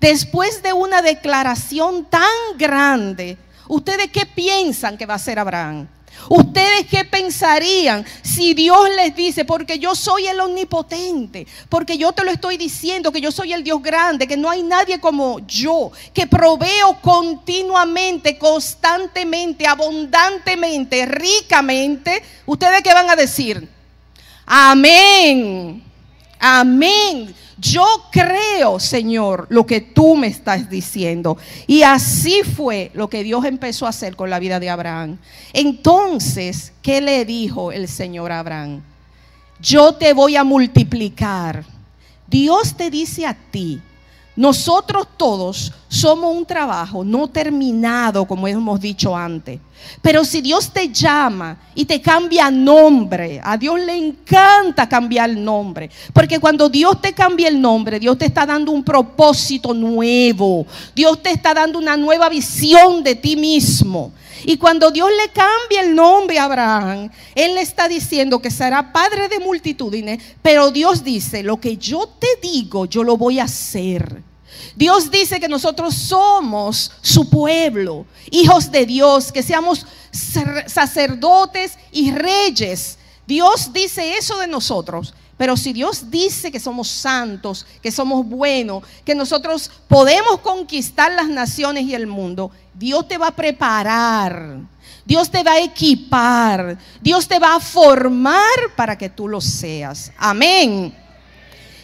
Después 0.00 0.62
de 0.62 0.72
una 0.72 1.02
declaración 1.02 2.06
tan 2.06 2.22
grande, 2.56 3.36
¿ustedes 3.68 4.10
qué 4.10 4.24
piensan 4.24 4.96
que 4.96 5.04
va 5.04 5.16
a 5.16 5.18
ser 5.18 5.38
Abraham? 5.38 5.86
¿Ustedes 6.28 6.86
qué 6.88 7.04
pensarían 7.04 8.04
si 8.22 8.54
Dios 8.54 8.88
les 8.96 9.16
dice, 9.16 9.44
porque 9.44 9.78
yo 9.78 9.94
soy 9.94 10.26
el 10.26 10.38
omnipotente, 10.40 11.46
porque 11.68 11.98
yo 11.98 12.12
te 12.12 12.24
lo 12.24 12.30
estoy 12.30 12.56
diciendo, 12.56 13.10
que 13.10 13.20
yo 13.20 13.32
soy 13.32 13.52
el 13.52 13.64
Dios 13.64 13.82
grande, 13.82 14.26
que 14.26 14.36
no 14.36 14.50
hay 14.50 14.62
nadie 14.62 15.00
como 15.00 15.40
yo, 15.40 15.90
que 16.14 16.26
proveo 16.26 16.98
continuamente, 17.02 18.38
constantemente, 18.38 19.66
abundantemente, 19.66 21.06
ricamente? 21.06 22.22
¿Ustedes 22.46 22.82
qué 22.82 22.94
van 22.94 23.10
a 23.10 23.16
decir? 23.16 23.68
Amén. 24.46 25.89
Amén. 26.40 27.34
Yo 27.58 27.84
creo, 28.10 28.80
Señor, 28.80 29.46
lo 29.50 29.66
que 29.66 29.82
tú 29.82 30.16
me 30.16 30.28
estás 30.28 30.70
diciendo. 30.70 31.36
Y 31.66 31.82
así 31.82 32.42
fue 32.42 32.90
lo 32.94 33.08
que 33.08 33.22
Dios 33.22 33.44
empezó 33.44 33.84
a 33.84 33.90
hacer 33.90 34.16
con 34.16 34.30
la 34.30 34.38
vida 34.38 34.58
de 34.58 34.70
Abraham. 34.70 35.18
Entonces, 35.52 36.72
¿qué 36.80 37.02
le 37.02 37.26
dijo 37.26 37.70
el 37.70 37.86
Señor 37.86 38.32
a 38.32 38.38
Abraham? 38.38 38.80
Yo 39.60 39.92
te 39.92 40.14
voy 40.14 40.36
a 40.36 40.44
multiplicar. 40.44 41.64
Dios 42.26 42.74
te 42.74 42.90
dice 42.90 43.26
a 43.26 43.34
ti, 43.34 43.82
nosotros 44.36 45.06
todos 45.18 45.72
somos 45.88 46.34
un 46.34 46.46
trabajo 46.46 47.04
no 47.04 47.28
terminado, 47.28 48.24
como 48.24 48.48
hemos 48.48 48.80
dicho 48.80 49.14
antes. 49.14 49.60
Pero 50.02 50.24
si 50.24 50.40
Dios 50.40 50.72
te 50.72 50.88
llama 50.88 51.58
y 51.74 51.84
te 51.84 52.00
cambia 52.00 52.50
nombre, 52.50 53.40
a 53.42 53.56
Dios 53.56 53.78
le 53.80 53.96
encanta 53.96 54.88
cambiar 54.88 55.30
el 55.30 55.44
nombre. 55.44 55.90
Porque 56.12 56.38
cuando 56.38 56.68
Dios 56.68 57.00
te 57.00 57.12
cambia 57.12 57.48
el 57.48 57.60
nombre, 57.60 58.00
Dios 58.00 58.16
te 58.16 58.26
está 58.26 58.46
dando 58.46 58.72
un 58.72 58.82
propósito 58.82 59.74
nuevo. 59.74 60.66
Dios 60.94 61.22
te 61.22 61.30
está 61.30 61.54
dando 61.54 61.78
una 61.78 61.96
nueva 61.96 62.28
visión 62.28 63.02
de 63.02 63.14
ti 63.14 63.36
mismo. 63.36 64.12
Y 64.44 64.56
cuando 64.56 64.90
Dios 64.90 65.10
le 65.10 65.30
cambia 65.32 65.82
el 65.82 65.94
nombre 65.94 66.38
a 66.38 66.44
Abraham, 66.44 67.10
Él 67.34 67.54
le 67.54 67.60
está 67.60 67.88
diciendo 67.88 68.40
que 68.40 68.50
será 68.50 68.92
padre 68.92 69.28
de 69.28 69.38
multitudes. 69.38 70.20
Pero 70.42 70.70
Dios 70.70 71.04
dice, 71.04 71.42
lo 71.42 71.60
que 71.60 71.76
yo 71.76 72.08
te 72.18 72.28
digo, 72.42 72.86
yo 72.86 73.04
lo 73.04 73.16
voy 73.16 73.38
a 73.38 73.44
hacer. 73.44 74.29
Dios 74.76 75.10
dice 75.10 75.40
que 75.40 75.48
nosotros 75.48 75.94
somos 75.94 76.92
su 77.00 77.28
pueblo, 77.28 78.06
hijos 78.30 78.70
de 78.70 78.86
Dios, 78.86 79.32
que 79.32 79.42
seamos 79.42 79.86
sacerdotes 80.66 81.78
y 81.92 82.10
reyes. 82.10 82.98
Dios 83.26 83.72
dice 83.72 84.16
eso 84.16 84.38
de 84.38 84.46
nosotros. 84.46 85.14
Pero 85.40 85.56
si 85.56 85.72
Dios 85.72 86.10
dice 86.10 86.52
que 86.52 86.60
somos 86.60 86.86
santos, 86.86 87.64
que 87.80 87.90
somos 87.90 88.26
buenos, 88.26 88.84
que 89.06 89.14
nosotros 89.14 89.70
podemos 89.88 90.40
conquistar 90.40 91.10
las 91.12 91.28
naciones 91.28 91.84
y 91.84 91.94
el 91.94 92.06
mundo, 92.06 92.50
Dios 92.74 93.08
te 93.08 93.16
va 93.16 93.28
a 93.28 93.34
preparar. 93.34 94.58
Dios 95.06 95.30
te 95.30 95.42
va 95.42 95.52
a 95.52 95.60
equipar. 95.60 96.76
Dios 97.00 97.26
te 97.26 97.38
va 97.38 97.54
a 97.54 97.60
formar 97.60 98.74
para 98.76 98.98
que 98.98 99.08
tú 99.08 99.28
lo 99.28 99.40
seas. 99.40 100.12
Amén. 100.18 100.94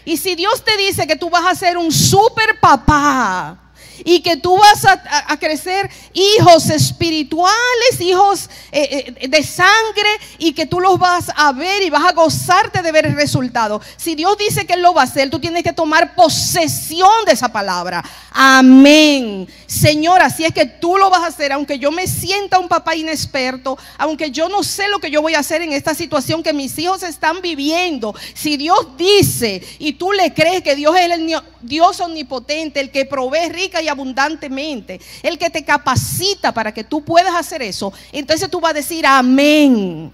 Y 0.06 0.16
si 0.16 0.36
Dios 0.36 0.64
te 0.64 0.76
dice 0.76 1.04
que 1.04 1.16
tú 1.16 1.28
vas 1.28 1.44
a 1.44 1.54
ser 1.56 1.76
un 1.76 1.90
super 1.90 2.60
papá, 2.60 3.58
y 4.04 4.20
que 4.20 4.37
tú 4.37 4.56
vas 4.56 4.85
a, 4.85 5.37
crecer 5.38 5.90
hijos 6.14 6.70
espirituales, 6.70 8.00
hijos 8.00 8.48
eh, 8.72 9.14
eh, 9.18 9.28
de 9.28 9.42
sangre 9.42 10.09
y 10.38 10.52
que 10.52 10.66
tú 10.66 10.80
los 10.80 10.98
vas 10.98 11.30
a 11.35 11.52
ver 11.52 11.82
y 11.82 11.90
vas 11.90 12.04
a 12.04 12.12
gozarte 12.12 12.82
de 12.82 12.92
ver 12.92 13.06
el 13.06 13.14
resultado. 13.14 13.80
Si 13.96 14.14
Dios 14.14 14.37
dice 14.38 14.66
que 14.66 14.74
Él 14.74 14.82
lo 14.82 14.94
va 14.94 15.02
a 15.02 15.04
hacer, 15.04 15.28
tú 15.30 15.38
tienes 15.38 15.62
que 15.62 15.72
tomar 15.72 16.14
posesión 16.14 17.24
de 17.26 17.32
esa 17.32 17.48
palabra. 17.52 18.02
Amén. 18.32 19.48
Señor, 19.66 20.22
así 20.22 20.44
es 20.44 20.52
que 20.52 20.66
tú 20.66 20.96
lo 20.96 21.11
vas 21.11 21.22
a 21.22 21.26
hacer, 21.26 21.52
aunque 21.52 21.78
yo 21.78 21.90
me 21.90 22.06
sienta 22.06 22.59
un 22.59 22.68
papá 22.68 22.94
inexperto, 22.94 23.76
aunque 23.98 24.30
yo 24.30 24.48
no 24.48 24.62
sé 24.62 24.88
lo 24.88 24.98
que 24.98 25.11
yo 25.11 25.22
voy 25.22 25.35
a 25.35 25.40
hacer 25.40 25.62
en 25.62 25.72
esta 25.72 25.94
situación 25.94 26.42
que 26.42 26.52
mis 26.52 26.78
hijos 26.78 27.02
están 27.02 27.40
viviendo. 27.42 28.14
Si 28.35 28.56
Dios 28.56 28.96
dice 28.96 29.62
y 29.78 29.94
tú 29.94 30.12
le 30.12 30.32
crees 30.32 30.62
que 30.62 30.76
Dios 30.76 30.96
es 30.96 31.11
el 31.11 31.42
Dios 31.62 32.00
omnipotente, 32.00 32.80
el 32.80 32.90
que 32.90 33.04
provee 33.04 33.48
rica 33.48 33.82
y 33.82 33.86
abundantemente, 33.88 35.01
el 35.22 35.38
que 35.38 35.51
te 35.51 35.64
capacita 35.64 36.53
para 36.53 36.72
que 36.72 36.85
tú 36.85 37.03
puedas 37.03 37.35
hacer 37.35 37.62
eso, 37.62 37.92
entonces 38.12 38.51
tú 38.51 38.61
vas 38.61 38.70
a 38.70 38.75
decir 38.75 39.07
amén. 39.07 40.12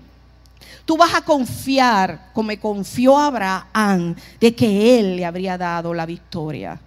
Tú 0.84 0.96
vas 0.96 1.14
a 1.14 1.22
confiar, 1.22 2.30
como 2.32 2.58
confió 2.58 3.16
Abraham, 3.16 4.16
de 4.40 4.54
que 4.54 4.98
él 4.98 5.16
le 5.16 5.24
habría 5.24 5.56
dado 5.56 5.94
la 5.94 6.06
victoria 6.06 6.80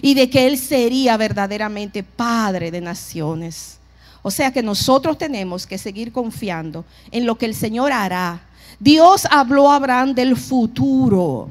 y 0.00 0.14
de 0.14 0.28
que 0.30 0.46
él 0.46 0.58
sería 0.58 1.16
verdaderamente 1.16 2.02
padre 2.02 2.70
de 2.70 2.80
naciones. 2.80 3.78
O 4.22 4.30
sea 4.30 4.52
que 4.52 4.62
nosotros 4.62 5.18
tenemos 5.18 5.66
que 5.66 5.76
seguir 5.76 6.10
confiando 6.10 6.84
en 7.10 7.26
lo 7.26 7.36
que 7.36 7.46
el 7.46 7.54
Señor 7.54 7.92
hará. 7.92 8.40
Dios 8.80 9.26
habló 9.30 9.70
a 9.70 9.76
Abraham 9.76 10.14
del 10.14 10.36
futuro. 10.36 11.50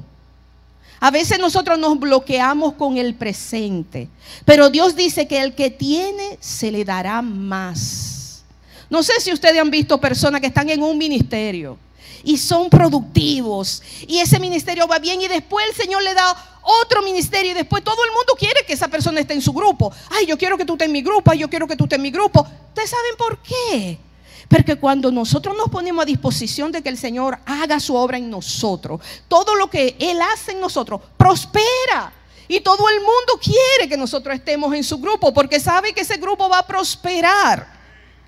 A 1.04 1.12
veces 1.12 1.38
nosotros 1.38 1.78
nos 1.78 2.00
bloqueamos 2.00 2.76
con 2.76 2.98
el 2.98 3.14
presente, 3.14 4.08
pero 4.46 4.70
Dios 4.70 4.96
dice 4.96 5.28
que 5.28 5.42
el 5.42 5.54
que 5.54 5.70
tiene 5.70 6.38
se 6.40 6.72
le 6.72 6.86
dará 6.86 7.22
más. 7.22 8.46
No 8.90 9.04
sé 9.04 9.20
si 9.20 9.34
ustedes 9.34 9.60
han 9.60 9.70
visto 9.70 10.00
personas 10.00 10.40
que 10.40 10.48
están 10.48 10.70
en 10.70 10.82
un 10.82 10.98
ministerio 10.98 11.78
y 12.24 12.38
son 12.38 12.70
productivos 12.70 13.84
y 14.08 14.20
ese 14.20 14.40
ministerio 14.40 14.88
va 14.88 14.98
bien 14.98 15.22
y 15.22 15.28
después 15.28 15.66
el 15.68 15.76
Señor 15.76 16.04
le 16.04 16.14
da 16.14 16.62
otro 16.62 17.02
ministerio 17.02 17.52
y 17.52 17.56
después 17.56 17.84
todo 17.84 18.02
el 18.06 18.12
mundo 18.12 18.36
quiere 18.40 18.62
que 18.66 18.72
esa 18.72 18.88
persona 18.88 19.20
esté 19.20 19.34
en 19.34 19.42
su 19.42 19.52
grupo. 19.52 19.92
Ay, 20.10 20.26
yo 20.26 20.38
quiero 20.38 20.58
que 20.58 20.64
tú 20.64 20.76
estés 20.76 20.86
en 20.86 20.94
mi 20.94 21.02
grupo, 21.02 21.32
ay, 21.32 21.40
yo 21.40 21.50
quiero 21.50 21.68
que 21.68 21.76
tú 21.76 21.84
estés 21.84 21.98
en 21.98 22.04
mi 22.04 22.12
grupo. 22.12 22.48
¿Ustedes 22.70 22.90
saben 22.90 23.18
por 23.18 23.40
qué? 23.40 24.00
Porque 24.48 24.76
cuando 24.76 25.12
nosotros 25.12 25.56
nos 25.58 25.70
ponemos 25.70 26.04
a 26.04 26.06
disposición 26.06 26.72
de 26.72 26.82
que 26.82 26.90
el 26.90 26.98
Señor 26.98 27.40
haga 27.46 27.80
su 27.80 27.96
obra 27.96 28.18
en 28.18 28.30
nosotros, 28.30 29.02
todo 29.28 29.56
lo 29.56 29.70
que 29.70 29.96
Él 30.00 30.20
hace 30.34 30.52
en 30.52 30.60
nosotros 30.60 31.02
prospera. 31.18 32.14
Y 32.48 32.60
todo 32.60 32.90
el 32.90 33.00
mundo 33.00 33.40
quiere 33.42 33.90
que 33.90 33.98
nosotros 33.98 34.36
estemos 34.36 34.74
en 34.74 34.84
su 34.84 34.98
grupo 34.98 35.34
porque 35.34 35.60
sabe 35.60 35.94
que 35.94 36.02
ese 36.02 36.18
grupo 36.18 36.50
va 36.50 36.60
a 36.60 36.68
prosperar. 36.68 37.83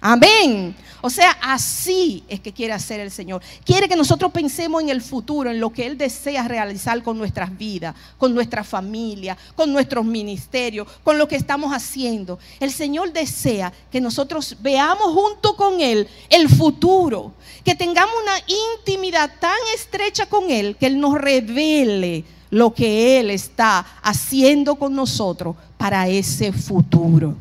Amén. 0.08 0.76
O 1.02 1.10
sea, 1.10 1.32
así 1.41 2.24
es 2.28 2.39
que 2.39 2.54
quiere 2.54 2.74
hacer 2.74 3.00
el 3.00 3.10
Señor. 3.10 3.41
Quiere 3.63 3.89
que 3.89 3.96
nosotros 3.96 4.32
pensemos 4.32 4.84
en 4.84 4.89
el 4.89 5.02
futuro, 5.02 5.50
en 5.50 5.60
lo 5.60 5.72
que 5.72 5.88
Él 5.88 5.98
desea 5.98 6.48
realizar 6.48 7.02
con 7.02 7.18
nuestras 7.18 7.58
vidas, 7.58 7.96
con 8.20 8.32
nuestra 8.32 8.63
familia, 8.63 9.36
con 9.56 9.74
nuestros 9.74 10.06
ministerios, 10.06 10.88
con 11.04 11.18
lo 11.18 11.28
que 11.28 11.36
estamos 11.36 11.74
haciendo. 11.74 12.38
El 12.60 12.72
Señor 12.72 13.13
desea 13.13 13.74
que 13.91 14.00
nosotros 14.00 14.58
veamos 14.60 15.12
junto 15.12 15.56
con 15.56 15.82
Él 15.82 16.08
el 16.30 16.50
futuro, 16.50 17.34
que 17.63 17.74
tengamos 17.74 18.13
una 18.22 18.38
intimidad 18.78 19.32
tan 19.39 19.58
estrecha 19.74 20.28
con 20.28 20.52
Él 20.52 20.76
que 20.80 20.86
Él 20.86 21.00
nos 21.00 21.20
revele 21.20 22.26
lo 22.52 22.76
que 22.76 23.20
Él 23.20 23.32
está 23.32 23.80
haciendo 24.04 24.76
con 24.76 24.94
nosotros 24.94 25.56
para 25.80 26.08
ese 26.08 26.54
futuro. 26.54 27.34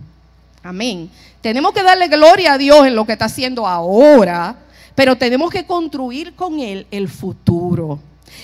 Amén. 0.62 1.11
Tenemos 1.44 1.74
que 1.74 1.83
darle 1.83 2.09
gloria 2.09 2.54
a 2.54 2.59
Dios 2.59 2.87
en 2.87 2.96
lo 2.96 3.04
que 3.04 3.12
está 3.12 3.26
haciendo 3.26 3.66
ahora, 3.66 4.57
pero 4.94 5.14
tenemos 5.14 5.50
que 5.50 5.66
construir 5.66 6.35
con 6.35 6.59
Él 6.59 6.87
el 6.90 7.07
futuro. 7.07 7.98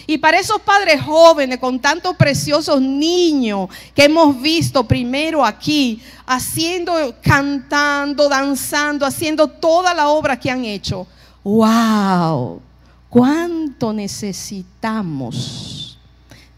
Y 0.07 0.19
para 0.19 0.39
esos 0.39 0.61
padres 0.61 1.01
jóvenes 1.01 1.61
con 1.61 1.81
tantos 1.81 2.15
preciosos 2.15 2.83
niños 2.83 3.71
que 3.95 4.05
hemos 4.05 4.39
visto 4.43 4.85
primero 4.85 5.47
aquí, 5.47 6.03
haciendo, 6.27 7.15
cantando, 7.23 8.29
danzando, 8.29 9.07
haciendo 9.07 9.49
toda 9.49 9.95
la 9.95 10.11
obra 10.11 10.39
que 10.39 10.51
han 10.51 10.67
hecho. 10.67 11.07
¡Wow! 11.43 12.61
¿Cuánto 13.09 13.95
necesitamos 13.95 15.99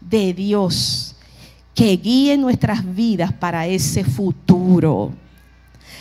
de 0.01 0.33
Dios 0.33 1.15
que 1.73 1.95
guíe 1.95 2.35
nuestras 2.35 2.83
vidas 2.93 3.31
para 3.31 3.65
ese 3.65 4.03
futuro? 4.03 5.22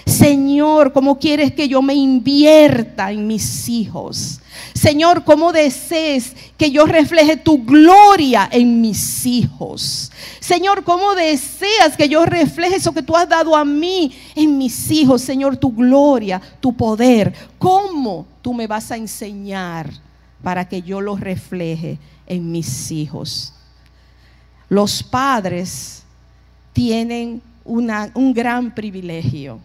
Señor, 0.06 0.92
¿cómo 0.92 1.18
quieres 1.18 1.52
que 1.52 1.68
yo 1.68 1.80
me 1.82 1.94
invierta 1.94 3.12
en 3.12 3.26
mis 3.26 3.68
hijos? 3.68 4.40
Señor, 4.74 5.24
¿cómo 5.24 5.52
desees 5.52 6.34
que 6.56 6.70
yo 6.70 6.86
refleje 6.86 7.36
tu 7.36 7.64
gloria 7.64 8.48
en 8.50 8.80
mis 8.80 9.24
hijos? 9.26 10.10
Señor, 10.40 10.82
¿cómo 10.82 11.14
deseas 11.14 11.96
que 11.96 12.08
yo 12.08 12.24
refleje 12.26 12.76
eso 12.76 12.92
que 12.92 13.02
tú 13.02 13.16
has 13.16 13.28
dado 13.28 13.56
a 13.56 13.64
mí 13.64 14.12
en 14.34 14.58
mis 14.58 14.90
hijos? 14.90 15.22
Señor, 15.22 15.56
tu 15.56 15.72
gloria, 15.72 16.40
tu 16.60 16.72
poder. 16.72 17.32
¿Cómo 17.58 18.26
tú 18.42 18.52
me 18.52 18.66
vas 18.66 18.90
a 18.90 18.96
enseñar 18.96 19.90
para 20.42 20.68
que 20.68 20.82
yo 20.82 21.00
lo 21.00 21.16
refleje 21.16 21.98
en 22.26 22.50
mis 22.50 22.90
hijos? 22.90 23.54
Los 24.68 25.02
padres 25.02 26.02
tienen 26.72 27.40
un 27.64 28.34
gran 28.34 28.74
privilegio 28.74 29.60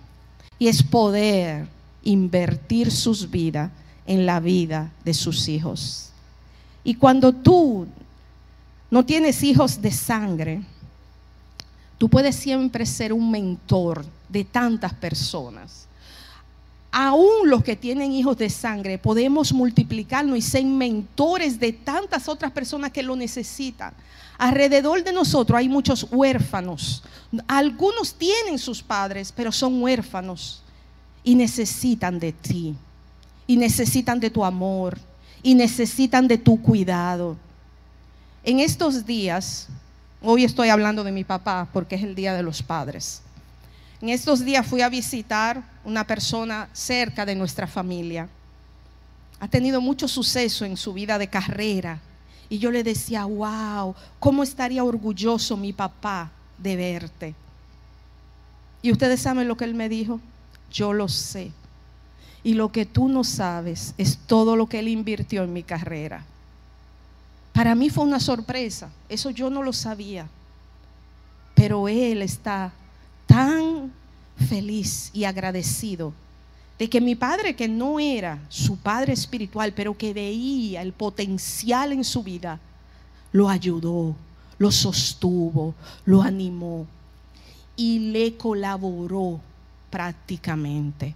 y 0.59 0.67
es 0.67 0.83
poder 0.83 1.67
invertir 2.03 2.91
sus 2.91 3.29
vidas 3.29 3.71
en 4.05 4.25
la 4.25 4.39
vida 4.39 4.91
de 5.03 5.13
sus 5.13 5.47
hijos. 5.49 6.11
Y 6.83 6.95
cuando 6.95 7.33
tú 7.33 7.85
no 8.89 9.05
tienes 9.05 9.43
hijos 9.43 9.81
de 9.81 9.91
sangre, 9.91 10.61
tú 11.97 12.09
puedes 12.09 12.35
siempre 12.35 12.85
ser 12.85 13.11
un 13.11 13.29
mentor 13.29 14.05
de 14.29 14.45
tantas 14.45 14.93
personas. 14.93 15.87
Aún 16.91 17.49
los 17.49 17.63
que 17.63 17.75
tienen 17.75 18.13
hijos 18.13 18.37
de 18.37 18.49
sangre, 18.49 18.97
podemos 18.97 19.51
multiplicarnos 19.51 20.37
y 20.37 20.41
ser 20.41 20.63
mentores 20.63 21.59
de 21.59 21.73
tantas 21.73 22.29
otras 22.29 22.51
personas 22.51 22.91
que 22.91 23.03
lo 23.03 23.15
necesitan. 23.15 23.93
Alrededor 24.37 25.03
de 25.03 25.11
nosotros 25.11 25.57
hay 25.57 25.67
muchos 25.67 26.05
huérfanos. 26.11 27.03
Algunos 27.47 28.13
tienen 28.13 28.59
sus 28.59 28.83
padres, 28.83 29.33
pero 29.35 29.51
son 29.51 29.81
huérfanos 29.81 30.61
y 31.23 31.35
necesitan 31.35 32.19
de 32.19 32.31
ti. 32.31 32.75
Y 33.47 33.57
necesitan 33.57 34.19
de 34.19 34.29
tu 34.29 34.45
amor. 34.45 34.97
Y 35.41 35.55
necesitan 35.55 36.27
de 36.27 36.37
tu 36.37 36.61
cuidado. 36.61 37.35
En 38.43 38.59
estos 38.59 39.05
días, 39.05 39.67
hoy 40.21 40.43
estoy 40.43 40.69
hablando 40.69 41.03
de 41.03 41.11
mi 41.11 41.23
papá 41.23 41.67
porque 41.73 41.95
es 41.95 42.03
el 42.03 42.15
Día 42.15 42.33
de 42.33 42.43
los 42.43 42.61
Padres. 42.61 43.21
En 44.01 44.09
estos 44.09 44.45
días 44.45 44.65
fui 44.65 44.81
a 44.81 44.89
visitar 44.89 45.63
una 45.83 46.05
persona 46.05 46.69
cerca 46.71 47.25
de 47.25 47.33
nuestra 47.33 47.65
familia. 47.65 48.29
Ha 49.39 49.47
tenido 49.47 49.81
mucho 49.81 50.07
suceso 50.07 50.65
en 50.65 50.77
su 50.77 50.93
vida 50.93 51.17
de 51.17 51.27
carrera 51.27 51.99
y 52.49 52.59
yo 52.59 52.71
le 52.71 52.83
decía, 52.83 53.25
wow, 53.25 53.95
¿cómo 54.19 54.43
estaría 54.43 54.83
orgulloso 54.83 55.57
mi 55.57 55.73
papá 55.73 56.31
de 56.57 56.75
verte. 56.75 57.35
Y 58.81 58.91
ustedes 58.91 59.21
saben 59.21 59.47
lo 59.47 59.57
que 59.57 59.65
él 59.65 59.73
me 59.73 59.89
dijo. 59.89 60.19
Yo 60.71 60.93
lo 60.93 61.07
sé. 61.07 61.51
Y 62.43 62.53
lo 62.53 62.71
que 62.71 62.85
tú 62.85 63.09
no 63.09 63.23
sabes 63.23 63.93
es 63.97 64.17
todo 64.17 64.55
lo 64.55 64.67
que 64.67 64.79
él 64.79 64.87
invirtió 64.87 65.43
en 65.43 65.53
mi 65.53 65.63
carrera. 65.63 66.23
Para 67.53 67.75
mí 67.75 67.89
fue 67.89 68.03
una 68.03 68.19
sorpresa. 68.19 68.89
Eso 69.09 69.29
yo 69.31 69.49
no 69.49 69.63
lo 69.63 69.73
sabía. 69.73 70.27
Pero 71.55 71.87
él 71.87 72.21
está 72.21 72.71
tan 73.25 73.91
feliz 74.47 75.09
y 75.13 75.23
agradecido 75.23 76.13
de 76.77 76.89
que 76.89 77.01
mi 77.01 77.15
padre, 77.15 77.55
que 77.55 77.67
no 77.67 77.99
era 77.99 78.39
su 78.49 78.77
padre 78.77 79.13
espiritual, 79.13 79.73
pero 79.73 79.97
que 79.97 80.13
veía 80.13 80.81
el 80.81 80.93
potencial 80.93 81.91
en 81.91 82.03
su 82.03 82.21
vida, 82.21 82.59
lo 83.31 83.49
ayudó, 83.49 84.15
lo 84.57 84.71
sostuvo, 84.71 85.73
lo 86.05 86.21
animó 86.21 86.85
y 87.75 88.11
le 88.11 88.37
colaboró 88.37 89.39
prácticamente. 89.89 91.15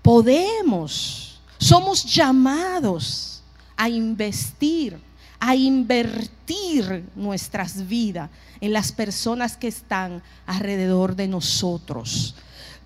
Podemos, 0.00 1.40
somos 1.58 2.04
llamados 2.04 3.42
a 3.76 3.88
investir, 3.88 4.98
a 5.38 5.54
invertir 5.54 7.04
nuestras 7.14 7.86
vidas 7.86 8.30
en 8.60 8.72
las 8.72 8.92
personas 8.92 9.56
que 9.56 9.68
están 9.68 10.22
alrededor 10.46 11.16
de 11.16 11.28
nosotros. 11.28 12.34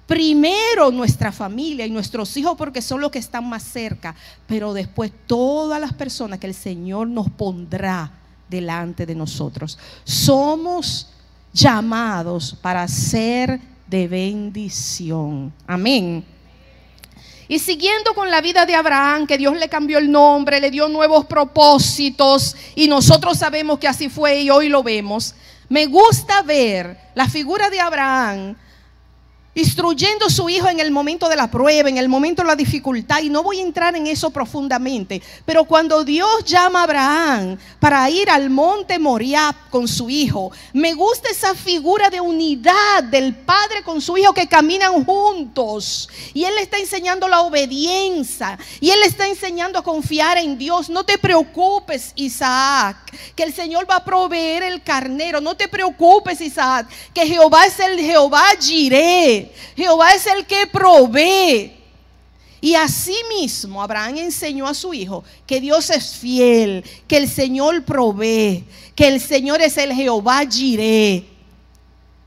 Primero 0.07 0.93
nuestra 0.93 1.33
familia 1.33 1.85
y 1.85 1.91
nuestros 1.91 2.37
hijos 2.37 2.55
porque 2.57 2.81
son 2.81 3.01
los 3.01 3.11
que 3.11 3.19
están 3.19 3.49
más 3.49 3.65
cerca, 3.65 4.15
pero 4.47 4.73
después 4.73 5.11
todas 5.27 5.81
las 5.81 5.93
personas 5.93 6.39
que 6.39 6.47
el 6.47 6.55
Señor 6.55 7.09
nos 7.09 7.29
pondrá 7.31 8.13
delante 8.49 9.05
de 9.05 9.17
nosotros. 9.17 9.77
Somos 10.05 11.09
llamados 11.53 12.57
para 12.61 12.87
ser 12.87 13.61
de 13.89 14.07
bendición. 14.07 15.53
Amén. 15.67 16.25
Y 17.49 17.59
siguiendo 17.59 18.15
con 18.15 18.31
la 18.31 18.41
vida 18.41 18.67
de 18.67 18.75
Abraham, 18.75 19.27
que 19.27 19.39
Dios 19.39 19.57
le 19.57 19.69
cambió 19.69 19.99
el 19.99 20.11
nombre, 20.11 20.61
le 20.61 20.71
dio 20.71 20.89
nuevos 20.89 21.27
propósitos, 21.27 22.57
y 22.75 22.89
nosotros 22.89 23.39
sabemos 23.39 23.79
que 23.79 23.89
así 23.89 24.09
fue 24.09 24.41
y 24.41 24.51
hoy 24.51 24.69
lo 24.69 24.83
vemos, 24.83 25.35
me 25.69 25.87
gusta 25.87 26.43
ver 26.43 26.97
la 27.15 27.29
figura 27.29 27.71
de 27.71 27.81
Abraham 27.81 28.57
instruyendo 29.57 30.27
a 30.27 30.31
su 30.31 30.49
hijo 30.49 30.69
en 30.69 30.79
el 30.79 30.91
momento 30.91 31.29
de 31.29 31.35
la 31.35 31.51
prueba, 31.51 31.89
en 31.89 31.97
el 31.97 32.09
momento 32.09 32.43
de 32.43 32.49
la 32.49 32.57
dificultad, 32.57 33.23
y 33.23 33.31
no 33.31 33.43
voy 33.43 33.59
a 33.59 33.63
entrar 33.63 33.97
en 33.97 34.07
eso 34.07 34.31
profundamente, 34.31 35.21
pero 35.45 35.65
cuando 35.65 36.05
Dios 36.05 36.45
llama 36.45 36.81
a 36.81 36.83
Abraham 36.85 37.59
para 37.81 38.09
ir 38.11 38.31
al 38.31 38.51
monte 38.51 38.99
Moriah 38.99 39.57
con 39.71 39.89
su 39.89 40.11
hijo, 40.11 40.53
me 40.73 40.93
gusta 40.93 41.31
esa 41.31 41.55
figura 41.55 42.11
de 42.11 42.21
unidad 42.21 43.03
del 43.05 43.35
padre 43.35 43.83
con 43.83 44.01
su 44.01 44.17
hijo 44.19 44.35
que 44.35 44.47
caminan 44.47 45.05
juntos, 45.05 46.09
y 46.35 46.45
él 46.45 46.55
le 46.55 46.61
está 46.61 46.77
enseñando 46.79 47.27
la 47.27 47.41
obediencia, 47.41 48.59
y 48.79 48.91
él 48.91 49.01
le 49.01 49.07
está 49.07 49.27
enseñando 49.27 49.79
a 49.79 49.83
confiar 49.83 50.37
en 50.37 50.59
Dios. 50.59 50.91
No 50.91 51.05
te 51.05 51.17
preocupes, 51.17 52.13
Isaac, 52.15 53.06
que 53.35 53.43
el 53.43 53.53
Señor 53.53 53.89
va 53.89 53.97
a 53.97 54.05
proveer 54.05 54.63
el 54.63 54.83
carnero, 54.83 55.41
no 55.41 55.57
te 55.57 55.69
preocupes, 55.69 56.41
Isaac, 56.41 56.89
que 57.13 57.27
Jehová 57.27 57.67
es 57.67 57.79
el 57.81 57.99
Jehová 57.99 58.45
Jireh. 58.61 59.53
Jehová 59.77 60.15
es 60.15 60.27
el 60.27 60.47
que 60.47 60.67
provee. 60.67 61.73
Y 62.61 62.75
asimismo 62.75 63.83
Abraham 63.83 64.17
enseñó 64.17 64.67
a 64.67 64.75
su 64.75 64.93
hijo 64.95 65.23
que 65.47 65.61
Dios 65.61 65.91
es 65.91 66.17
fiel, 66.17 66.85
que 67.07 67.17
el 67.19 67.29
Señor 67.29 67.85
provee, 67.85 68.65
que 68.95 69.07
el 69.07 69.21
Señor 69.21 69.61
es 69.61 69.77
el 69.77 69.93
Jehová 69.93 70.43
Jireh. 70.49 71.25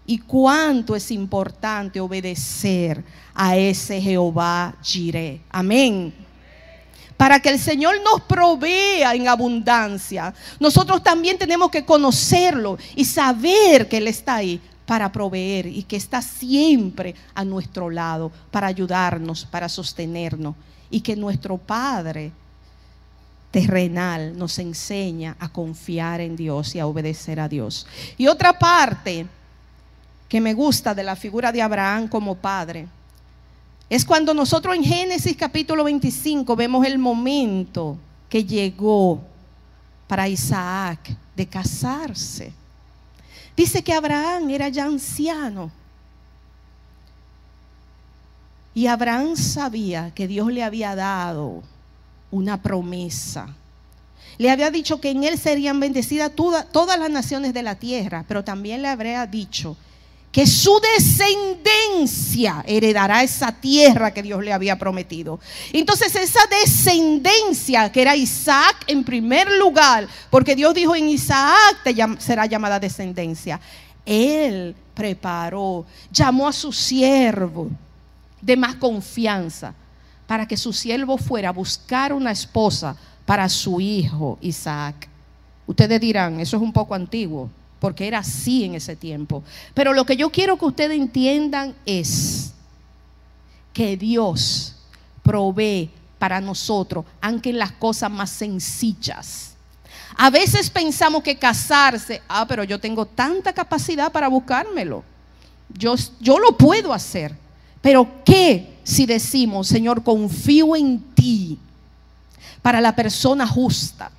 Y 0.05 0.17
cuánto 0.19 0.95
es 0.95 1.11
importante 1.11 1.99
obedecer 1.99 3.03
a 3.33 3.57
ese 3.57 4.01
Jehová 4.01 4.75
Jireh. 4.81 5.41
Amén. 5.49 6.13
Para 7.19 7.41
que 7.41 7.49
el 7.49 7.59
Señor 7.59 7.95
nos 8.01 8.21
provea 8.21 9.13
en 9.13 9.27
abundancia, 9.27 10.33
nosotros 10.57 11.03
también 11.03 11.37
tenemos 11.37 11.69
que 11.69 11.83
conocerlo 11.83 12.77
y 12.95 13.03
saber 13.03 13.89
que 13.89 13.97
Él 13.97 14.07
está 14.07 14.35
ahí 14.35 14.61
para 14.85 15.11
proveer 15.11 15.65
y 15.65 15.83
que 15.83 15.97
está 15.97 16.21
siempre 16.21 17.13
a 17.35 17.43
nuestro 17.43 17.89
lado 17.89 18.31
para 18.51 18.67
ayudarnos, 18.67 19.43
para 19.43 19.67
sostenernos. 19.67 20.55
Y 20.89 21.01
que 21.01 21.17
nuestro 21.17 21.57
Padre 21.57 22.31
terrenal 23.51 24.37
nos 24.37 24.57
enseña 24.57 25.35
a 25.41 25.49
confiar 25.49 26.21
en 26.21 26.37
Dios 26.37 26.73
y 26.73 26.79
a 26.79 26.87
obedecer 26.87 27.41
a 27.41 27.49
Dios. 27.49 27.85
Y 28.17 28.27
otra 28.27 28.57
parte 28.57 29.27
que 30.29 30.39
me 30.39 30.53
gusta 30.53 30.95
de 30.95 31.03
la 31.03 31.17
figura 31.17 31.51
de 31.51 31.61
Abraham 31.61 32.07
como 32.07 32.35
padre 32.35 32.87
es 33.89 34.05
cuando 34.05 34.35
nosotros 34.35 34.75
en 34.75 34.83
Génesis 34.83 35.35
capítulo 35.35 35.83
25 35.83 36.55
vemos 36.55 36.85
el 36.85 36.99
momento 36.99 37.97
que 38.29 38.45
llegó 38.45 39.19
para 40.07 40.29
Isaac 40.29 41.15
de 41.35 41.47
casarse. 41.47 42.53
Dice 43.57 43.83
que 43.83 43.93
Abraham 43.93 44.49
era 44.51 44.69
ya 44.69 44.85
anciano. 44.85 45.71
Y 48.75 48.85
Abraham 48.85 49.35
sabía 49.35 50.11
que 50.13 50.27
Dios 50.27 50.51
le 50.53 50.63
había 50.63 50.95
dado 50.95 51.63
una 52.29 52.61
promesa. 52.61 53.55
Le 54.37 54.51
había 54.51 54.69
dicho 54.69 55.01
que 55.01 55.09
en 55.09 55.23
él 55.23 55.37
serían 55.39 55.79
bendecidas 55.79 56.31
todas 56.35 56.99
las 56.99 57.09
naciones 57.09 57.55
de 57.55 57.63
la 57.63 57.75
tierra, 57.75 58.23
pero 58.27 58.43
también 58.43 58.83
le 58.83 58.87
habría 58.87 59.25
dicho 59.25 59.75
que 60.31 60.45
su 60.45 60.79
descendencia 60.95 62.63
heredará 62.67 63.23
esa 63.23 63.51
tierra 63.51 64.13
que 64.13 64.21
Dios 64.21 64.43
le 64.43 64.53
había 64.53 64.77
prometido. 64.77 65.39
Entonces 65.73 66.15
esa 66.15 66.41
descendencia 66.49 67.91
que 67.91 68.01
era 68.01 68.15
Isaac 68.15 68.83
en 68.87 69.03
primer 69.03 69.51
lugar, 69.57 70.07
porque 70.29 70.55
Dios 70.55 70.73
dijo 70.73 70.95
en 70.95 71.09
Isaac 71.09 71.79
te 71.83 71.95
será 72.19 72.45
llamada 72.45 72.79
descendencia. 72.79 73.59
Él 74.05 74.75
preparó, 74.93 75.85
llamó 76.11 76.47
a 76.47 76.53
su 76.53 76.71
siervo 76.71 77.69
de 78.41 78.55
más 78.55 78.75
confianza 78.75 79.73
para 80.27 80.47
que 80.47 80.57
su 80.57 80.71
siervo 80.73 81.17
fuera 81.17 81.49
a 81.49 81.53
buscar 81.53 82.13
una 82.13 82.31
esposa 82.31 82.95
para 83.25 83.49
su 83.49 83.81
hijo 83.81 84.37
Isaac. 84.41 85.07
Ustedes 85.65 85.99
dirán, 85.99 86.39
eso 86.39 86.57
es 86.57 86.63
un 86.63 86.71
poco 86.71 86.93
antiguo 86.93 87.49
porque 87.79 88.07
era 88.07 88.19
así 88.19 88.65
en 88.65 88.75
ese 88.75 88.95
tiempo. 88.95 89.43
Pero 89.73 89.93
lo 89.93 90.05
que 90.05 90.17
yo 90.17 90.29
quiero 90.29 90.57
que 90.57 90.65
ustedes 90.65 90.97
entiendan 90.97 91.75
es 91.85 92.53
que 93.73 93.97
Dios 93.97 94.75
provee 95.23 95.89
para 96.17 96.41
nosotros, 96.41 97.05
aunque 97.21 97.49
en 97.51 97.59
las 97.59 97.71
cosas 97.71 98.11
más 98.11 98.29
sencillas. 98.29 99.55
A 100.17 100.29
veces 100.29 100.69
pensamos 100.69 101.23
que 101.23 101.37
casarse, 101.37 102.21
ah, 102.27 102.45
pero 102.47 102.63
yo 102.63 102.79
tengo 102.79 103.05
tanta 103.05 103.53
capacidad 103.53 104.11
para 104.11 104.27
buscármelo. 104.27 105.03
Yo, 105.73 105.95
yo 106.19 106.39
lo 106.39 106.57
puedo 106.57 106.93
hacer. 106.93 107.33
Pero 107.81 108.07
¿qué 108.25 108.79
si 108.83 109.05
decimos, 109.05 109.67
Señor, 109.67 110.03
confío 110.03 110.75
en 110.75 110.99
ti 111.13 111.59
para 112.61 112.81
la 112.81 112.95
persona 112.95 113.47
justa, 113.47 114.11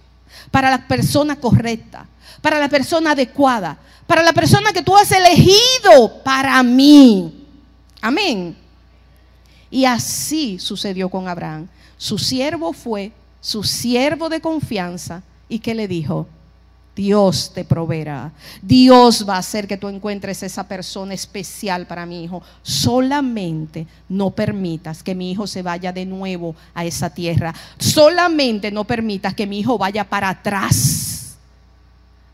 para 0.51 0.71
la 0.71 0.87
persona 0.87 1.37
correcta, 1.37 2.07
para 2.40 2.59
la 2.59 2.69
persona 2.69 3.12
adecuada, 3.12 3.79
para 4.07 4.23
la 4.23 4.33
persona 4.33 4.73
que 4.73 4.83
tú 4.83 4.97
has 4.97 5.11
elegido 5.12 6.23
para 6.25 6.62
mí. 6.62 7.47
Amén. 8.01 8.57
Y 9.71 9.85
así 9.85 10.59
sucedió 10.59 11.09
con 11.09 11.29
Abraham. 11.29 11.69
Su 11.97 12.19
siervo 12.19 12.73
fue 12.73 13.12
su 13.40 13.62
siervo 13.62 14.29
de 14.29 14.40
confianza 14.40 15.23
y 15.49 15.61
que 15.61 15.75
le 15.75 15.88
dijo, 15.88 16.27
Dios 16.94 17.53
te 17.55 17.64
proveerá. 17.64 18.33
Dios 18.61 19.26
va 19.29 19.37
a 19.37 19.38
hacer 19.38 19.66
que 19.66 19.76
tú 19.76 19.88
encuentres 19.88 20.42
esa 20.42 20.66
persona 20.66 21.14
especial 21.14 21.87
para 21.87 22.07
mi 22.07 22.24
hijo. 22.24 22.42
Solamente 22.62 23.87
no 24.09 24.31
permitas 24.31 25.03
que 25.03 25.14
mi 25.14 25.31
hijo 25.31 25.46
se 25.46 25.62
vaya 25.62 25.92
de 25.92 26.05
nuevo 26.05 26.55
a 26.74 26.85
esa 26.85 27.11
tierra. 27.11 27.55
Solamente 27.79 28.70
no 28.70 28.85
permitas 28.85 29.35
que 29.35 29.46
mi 29.46 29.61
hijo 29.61 29.79
vaya 29.79 30.09
para 30.09 30.29
atrás 30.29 31.11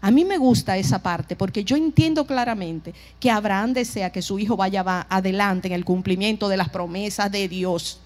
a 0.07 0.13
mí 0.13 0.25
me 0.25 0.39
gusta 0.39 0.77
esa 0.77 1.01
parte 1.01 1.35
porque 1.35 1.65
yo 1.65 1.75
entiendo 1.75 2.29
claramente 2.29 2.95
que 3.19 3.29
Abraham 3.29 3.73
desea 3.73 4.11
que 4.11 4.23
su 4.23 4.39
hijo 4.39 4.57
vaya 4.57 4.85
adelante 5.09 5.67
en 5.67 5.75
el 5.75 5.85
cumplimiento 5.85 6.49
de 6.49 6.57
las 6.57 6.69
promesas 6.69 7.29
de 7.33 7.49
Dios 7.49 7.99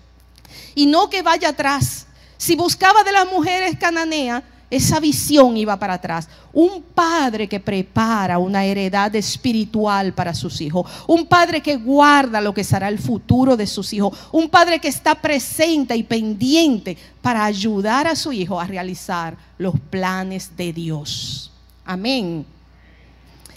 y 0.74 0.86
no 0.86 1.10
que 1.10 1.20
vaya 1.20 1.50
atrás. 1.50 2.06
Si 2.38 2.56
buscaba 2.56 3.04
de 3.04 3.12
las 3.12 3.30
mujeres 3.30 3.76
cananeas, 3.78 4.42
esa 4.70 5.00
visión 5.00 5.56
iba 5.56 5.76
para 5.76 5.94
atrás. 5.94 6.28
Un 6.52 6.83
padre 6.94 7.48
que 7.48 7.59
prepara 7.59 8.38
una 8.38 8.64
heredad 8.64 9.14
espiritual 9.16 10.14
para 10.14 10.33
sus 10.33 10.61
hijos. 10.61 10.88
Un 11.09 11.26
padre 11.26 11.61
que 11.61 11.76
guarda 11.76 12.40
lo 12.40 12.54
que 12.54 12.62
será 12.62 12.88
el 12.88 13.00
futuro 13.00 13.56
de 13.56 13.66
sus 13.66 13.92
hijos. 13.92 14.16
Un 14.30 14.48
padre 14.48 14.78
que 14.78 14.87
está 14.87 15.16
presente 15.16 15.96
y 15.96 16.04
pendiente 16.04 16.96
para 17.20 17.44
ayudar 17.44 18.06
a 18.06 18.14
su 18.14 18.33
hijo 18.33 18.61
a 18.61 18.66
realizar 18.66 19.37
los 19.59 19.74
planes 19.90 20.56
de 20.56 20.72
Dios. 20.72 21.50
Amén. 21.85 22.46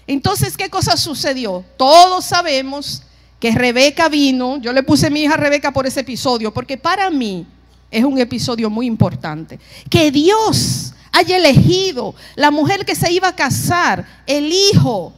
Entonces, 0.08 0.58
¿qué 0.58 0.70
cosa 0.70 0.98
sucedió? 0.98 1.64
Todos 1.78 2.26
sabemos 2.26 3.04
que 3.40 3.52
Rebeca 3.52 4.10
vino, 4.10 4.58
yo 4.58 4.74
le 4.74 4.84
puse 4.84 5.10
mi 5.10 5.22
hija 5.22 5.38
Rebeca 5.38 5.72
por 5.72 5.86
ese 5.86 6.00
episodio, 6.00 6.54
porque 6.54 6.78
para 6.78 7.10
mí 7.10 7.46
es 7.94 8.04
un 8.04 8.18
episodio 8.18 8.72
muy 8.72 8.88
importante. 8.88 9.60
Que 9.88 10.10
Dios 10.10 10.94
haya 11.12 11.38
elegido 11.38 12.16
la 12.36 12.50
mujer 12.50 12.84
que 12.86 12.96
se 12.96 13.12
iba 13.12 13.28
a 13.28 13.36
casar, 13.36 14.04
el 14.26 14.52
hijo 14.52 15.14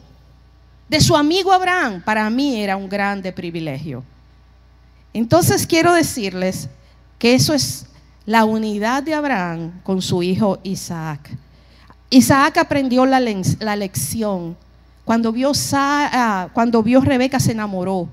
de 0.90 1.00
su 1.00 1.16
amigo 1.16 1.54
Abraham, 1.54 2.02
para 2.04 2.30
mí 2.30 2.62
era 2.62 2.76
un 2.76 2.90
grande 2.90 3.32
privilegio. 3.32 4.04
Entonces 5.14 5.66
quiero 5.66 5.94
decirles 5.94 6.68
que 7.18 7.34
eso 7.34 7.54
es 7.54 7.86
la 8.26 8.44
unidad 8.44 9.02
de 9.04 9.14
Abraham 9.14 9.80
con 9.82 10.02
su 10.02 10.22
hijo 10.22 10.60
Isaac. 10.64 11.32
Isaac 12.10 12.58
aprendió 12.58 13.06
la, 13.06 13.22
lección. 13.22 14.58
Cuando 15.06 15.32
vio, 15.32 15.54
ah, 15.74 16.50
cuando 16.54 16.84
vio 16.84 17.00
Rebeca 17.00 17.40
se 17.40 17.54
enamoró. 17.54 18.10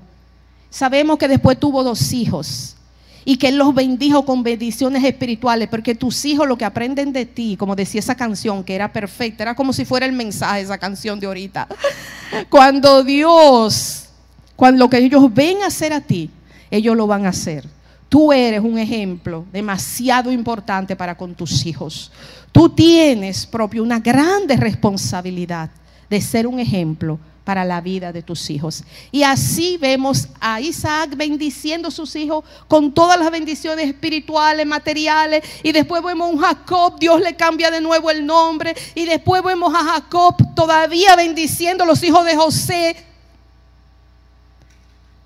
Sabemos 0.69 1.17
que 1.17 1.27
después 1.27 1.59
tuvo 1.59 1.83
dos 1.83 2.13
hijos 2.13 2.77
y 3.25 3.37
que 3.37 3.49
Él 3.49 3.57
los 3.57 3.73
bendijo 3.73 4.25
con 4.25 4.43
bendiciones 4.43 5.03
espirituales, 5.03 5.69
porque 5.69 5.95
tus 5.95 6.25
hijos 6.25 6.47
lo 6.47 6.57
que 6.57 6.65
aprenden 6.65 7.13
de 7.13 7.25
ti, 7.25 7.55
como 7.57 7.75
decía 7.75 7.99
esa 7.99 8.15
canción, 8.15 8.63
que 8.63 8.75
era 8.75 8.91
perfecta, 8.91 9.43
era 9.43 9.55
como 9.55 9.73
si 9.73 9.85
fuera 9.85 10.05
el 10.05 10.11
mensaje 10.11 10.61
esa 10.61 10.77
canción 10.77 11.19
de 11.19 11.27
ahorita. 11.27 11.67
Cuando 12.49 13.03
Dios, 13.03 14.09
cuando 14.55 14.85
lo 14.85 14.89
que 14.89 14.97
ellos 14.97 15.33
ven 15.33 15.63
a 15.63 15.67
hacer 15.67 15.93
a 15.93 16.01
ti, 16.01 16.29
ellos 16.71 16.95
lo 16.97 17.05
van 17.05 17.25
a 17.25 17.29
hacer. 17.29 17.65
Tú 18.09 18.31
eres 18.31 18.61
un 18.61 18.77
ejemplo 18.77 19.45
demasiado 19.51 20.31
importante 20.31 20.95
para 20.95 21.15
con 21.15 21.33
tus 21.35 21.65
hijos. 21.65 22.11
Tú 22.51 22.69
tienes 22.69 23.45
propio 23.45 23.83
una 23.83 23.99
grande 23.99 24.55
responsabilidad 24.55 25.69
de 26.09 26.21
ser 26.21 26.45
un 26.45 26.59
ejemplo 26.59 27.19
para 27.43 27.65
la 27.65 27.81
vida 27.81 28.13
de 28.13 28.23
tus 28.23 28.49
hijos. 28.49 28.83
Y 29.11 29.23
así 29.23 29.77
vemos 29.77 30.27
a 30.39 30.61
Isaac 30.61 31.15
bendiciendo 31.15 31.89
a 31.89 31.91
sus 31.91 32.15
hijos 32.15 32.45
con 32.67 32.93
todas 32.93 33.19
las 33.19 33.31
bendiciones 33.31 33.87
espirituales, 33.87 34.65
materiales. 34.65 35.43
Y 35.61 35.71
después 35.71 36.01
vemos 36.03 36.27
a 36.27 36.31
un 36.31 36.39
Jacob, 36.39 36.99
Dios 36.99 37.21
le 37.21 37.35
cambia 37.35 37.69
de 37.69 37.81
nuevo 37.81 38.09
el 38.09 38.25
nombre. 38.25 38.75
Y 38.95 39.05
después 39.05 39.43
vemos 39.43 39.73
a 39.73 39.83
Jacob 39.83 40.35
todavía 40.55 41.15
bendiciendo 41.15 41.83
a 41.83 41.87
los 41.87 42.01
hijos 42.03 42.25
de 42.25 42.35
José. 42.35 42.95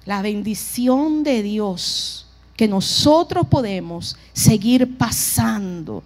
La 0.05 0.21
bendición 0.21 1.23
de 1.23 1.43
Dios 1.43 2.27
que 2.55 2.67
nosotros 2.67 3.45
podemos 3.47 4.17
seguir 4.33 4.97
pasando. 4.97 6.03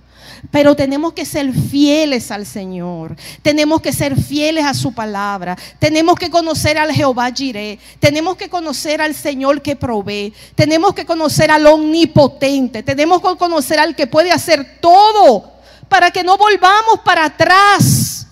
Pero 0.49 0.75
tenemos 0.75 1.13
que 1.13 1.25
ser 1.25 1.53
fieles 1.53 2.31
al 2.31 2.45
Señor. 2.45 3.15
Tenemos 3.43 3.81
que 3.81 3.93
ser 3.93 4.19
fieles 4.19 4.65
a 4.65 4.73
su 4.73 4.93
palabra. 4.93 5.55
Tenemos 5.77 6.15
que 6.15 6.31
conocer 6.31 6.77
al 6.77 6.91
Jehová 6.91 7.31
Jireh. 7.31 7.77
Tenemos 7.99 8.37
que 8.37 8.49
conocer 8.49 9.01
al 9.01 9.13
Señor 9.13 9.61
que 9.61 9.75
provee. 9.75 10.33
Tenemos 10.55 10.95
que 10.95 11.05
conocer 11.05 11.51
al 11.51 11.67
omnipotente. 11.67 12.81
Tenemos 12.81 13.21
que 13.21 13.37
conocer 13.37 13.79
al 13.79 13.95
que 13.95 14.07
puede 14.07 14.31
hacer 14.31 14.79
todo 14.81 15.51
para 15.87 16.09
que 16.09 16.23
no 16.23 16.37
volvamos 16.37 17.01
para 17.05 17.25
atrás. 17.25 18.25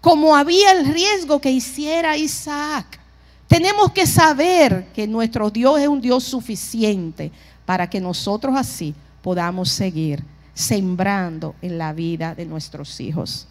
Como 0.00 0.34
había 0.34 0.72
el 0.72 0.86
riesgo 0.94 1.40
que 1.40 1.50
hiciera 1.50 2.16
Isaac. 2.16 3.00
Tenemos 3.48 3.92
que 3.92 4.06
saber 4.06 4.86
que 4.94 5.06
nuestro 5.06 5.50
Dios 5.50 5.78
es 5.78 5.88
un 5.88 6.00
Dios 6.00 6.24
suficiente 6.24 7.30
para 7.64 7.88
que 7.88 8.00
nosotros 8.00 8.54
así 8.56 8.94
podamos 9.22 9.68
seguir 9.68 10.24
sembrando 10.56 11.54
en 11.60 11.76
la 11.76 11.92
vida 11.92 12.34
de 12.34 12.46
nuestros 12.46 12.98
hijos. 12.98 13.46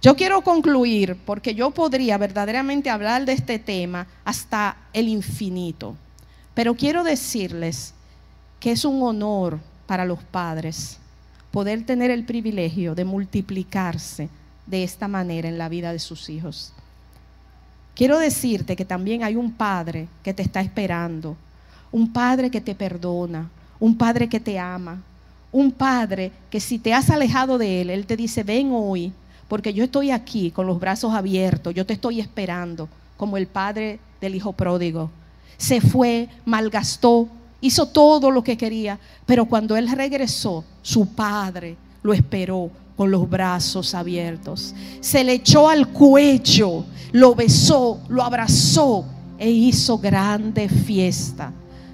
Yo 0.00 0.16
quiero 0.16 0.40
concluir 0.40 1.16
porque 1.24 1.54
yo 1.54 1.70
podría 1.70 2.18
verdaderamente 2.18 2.90
hablar 2.90 3.26
de 3.26 3.34
este 3.34 3.58
tema 3.58 4.06
hasta 4.24 4.76
el 4.92 5.08
infinito, 5.08 5.94
pero 6.54 6.74
quiero 6.74 7.04
decirles 7.04 7.92
que 8.58 8.72
es 8.72 8.84
un 8.86 9.02
honor 9.02 9.60
para 9.86 10.06
los 10.06 10.22
padres 10.24 10.98
poder 11.50 11.84
tener 11.84 12.10
el 12.10 12.24
privilegio 12.24 12.94
de 12.94 13.04
multiplicarse 13.04 14.30
de 14.66 14.82
esta 14.82 15.08
manera 15.08 15.48
en 15.48 15.58
la 15.58 15.68
vida 15.68 15.92
de 15.92 15.98
sus 15.98 16.30
hijos. 16.30 16.72
Quiero 17.94 18.18
decirte 18.18 18.76
que 18.76 18.86
también 18.86 19.22
hay 19.22 19.36
un 19.36 19.52
padre 19.52 20.08
que 20.22 20.32
te 20.32 20.42
está 20.42 20.62
esperando, 20.62 21.36
un 21.92 22.12
padre 22.12 22.50
que 22.50 22.62
te 22.62 22.74
perdona, 22.74 23.50
un 23.78 23.96
padre 23.96 24.28
que 24.28 24.40
te 24.40 24.58
ama, 24.58 25.02
un 25.54 25.70
padre 25.70 26.32
que 26.50 26.58
si 26.58 26.80
te 26.80 26.92
has 26.92 27.10
alejado 27.10 27.58
de 27.58 27.80
él, 27.80 27.90
él 27.90 28.06
te 28.06 28.16
dice, 28.16 28.42
ven 28.42 28.70
hoy, 28.72 29.12
porque 29.46 29.72
yo 29.72 29.84
estoy 29.84 30.10
aquí 30.10 30.50
con 30.50 30.66
los 30.66 30.80
brazos 30.80 31.14
abiertos, 31.14 31.72
yo 31.72 31.86
te 31.86 31.94
estoy 31.94 32.18
esperando, 32.18 32.88
como 33.16 33.36
el 33.36 33.46
padre 33.46 34.00
del 34.20 34.34
hijo 34.34 34.52
pródigo. 34.52 35.10
Se 35.56 35.80
fue, 35.80 36.28
malgastó, 36.44 37.28
hizo 37.60 37.86
todo 37.86 38.32
lo 38.32 38.42
que 38.42 38.58
quería, 38.58 38.98
pero 39.26 39.44
cuando 39.44 39.76
él 39.76 39.88
regresó, 39.88 40.64
su 40.82 41.06
padre 41.14 41.76
lo 42.02 42.12
esperó 42.12 42.68
con 42.96 43.12
los 43.12 43.30
brazos 43.30 43.94
abiertos. 43.94 44.74
Se 45.00 45.22
le 45.22 45.34
echó 45.34 45.68
al 45.68 45.86
cuello 45.88 46.84
lo 47.14 47.36
besó, 47.36 48.00
lo 48.08 48.24
abrazó 48.24 49.04
e 49.38 49.48
hizo 49.48 49.98
grande 49.98 50.68
fiesta. 50.68 51.52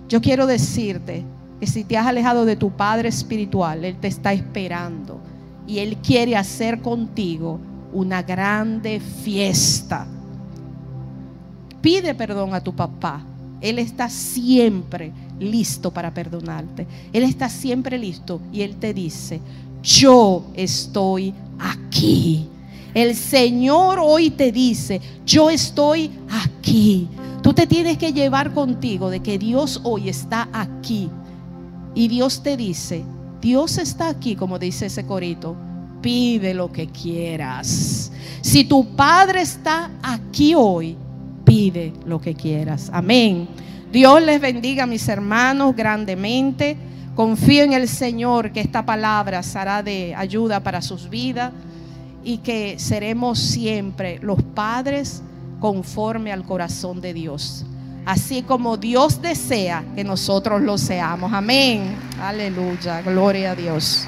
Yo 0.08 0.18
quiero 0.22 0.46
decirte 0.46 1.22
que 1.60 1.66
si 1.66 1.84
te 1.84 1.96
has 1.96 2.06
alejado 2.06 2.44
de 2.44 2.56
tu 2.56 2.70
Padre 2.70 3.08
Espiritual, 3.08 3.84
Él 3.84 3.96
te 3.96 4.08
está 4.08 4.32
esperando 4.32 5.20
y 5.66 5.78
Él 5.78 5.98
quiere 5.98 6.36
hacer 6.36 6.80
contigo 6.80 7.60
una 7.92 8.22
grande 8.22 9.00
fiesta. 9.00 10.06
Pide 11.80 12.14
perdón 12.14 12.54
a 12.54 12.60
tu 12.60 12.74
papá. 12.74 13.22
Él 13.60 13.78
está 13.78 14.08
siempre 14.08 15.12
listo 15.38 15.90
para 15.90 16.12
perdonarte. 16.12 16.86
Él 17.12 17.24
está 17.24 17.48
siempre 17.48 17.98
listo 17.98 18.40
y 18.52 18.62
Él 18.62 18.76
te 18.76 18.94
dice, 18.94 19.40
yo 19.82 20.46
estoy 20.54 21.34
aquí 21.58 22.48
el 22.94 23.14
Señor 23.14 23.98
hoy 24.02 24.30
te 24.30 24.50
dice, 24.50 25.00
yo 25.24 25.50
estoy 25.50 26.10
aquí. 26.28 27.08
Tú 27.42 27.52
te 27.52 27.66
tienes 27.66 27.98
que 27.98 28.12
llevar 28.12 28.52
contigo 28.52 29.10
de 29.10 29.20
que 29.20 29.38
Dios 29.38 29.80
hoy 29.84 30.08
está 30.08 30.48
aquí. 30.52 31.08
Y 32.00 32.08
Dios 32.08 32.42
te 32.42 32.56
dice, 32.56 33.04
Dios 33.42 33.76
está 33.76 34.08
aquí, 34.08 34.34
como 34.34 34.58
dice 34.58 34.86
ese 34.86 35.04
corito, 35.04 35.54
pide 36.00 36.54
lo 36.54 36.72
que 36.72 36.86
quieras. 36.86 38.10
Si 38.40 38.64
tu 38.64 38.96
Padre 38.96 39.42
está 39.42 39.90
aquí 40.02 40.54
hoy, 40.56 40.96
pide 41.44 41.92
lo 42.06 42.18
que 42.18 42.34
quieras. 42.34 42.88
Amén. 42.90 43.46
Dios 43.92 44.22
les 44.22 44.40
bendiga, 44.40 44.86
mis 44.86 45.06
hermanos, 45.10 45.76
grandemente. 45.76 46.74
Confío 47.14 47.64
en 47.64 47.74
el 47.74 47.86
Señor 47.86 48.50
que 48.50 48.62
esta 48.62 48.86
palabra 48.86 49.42
será 49.42 49.82
de 49.82 50.14
ayuda 50.14 50.60
para 50.60 50.80
sus 50.80 51.10
vidas 51.10 51.52
y 52.24 52.38
que 52.38 52.78
seremos 52.78 53.38
siempre 53.38 54.18
los 54.22 54.42
padres 54.42 55.22
conforme 55.60 56.32
al 56.32 56.44
corazón 56.44 57.02
de 57.02 57.12
Dios. 57.12 57.66
Así 58.06 58.42
como 58.42 58.76
Dios 58.76 59.22
desea 59.22 59.84
que 59.94 60.04
nosotros 60.04 60.62
lo 60.62 60.78
seamos. 60.78 61.32
Amén. 61.32 61.96
Aleluya. 62.20 63.02
Gloria 63.02 63.52
a 63.52 63.54
Dios. 63.54 64.06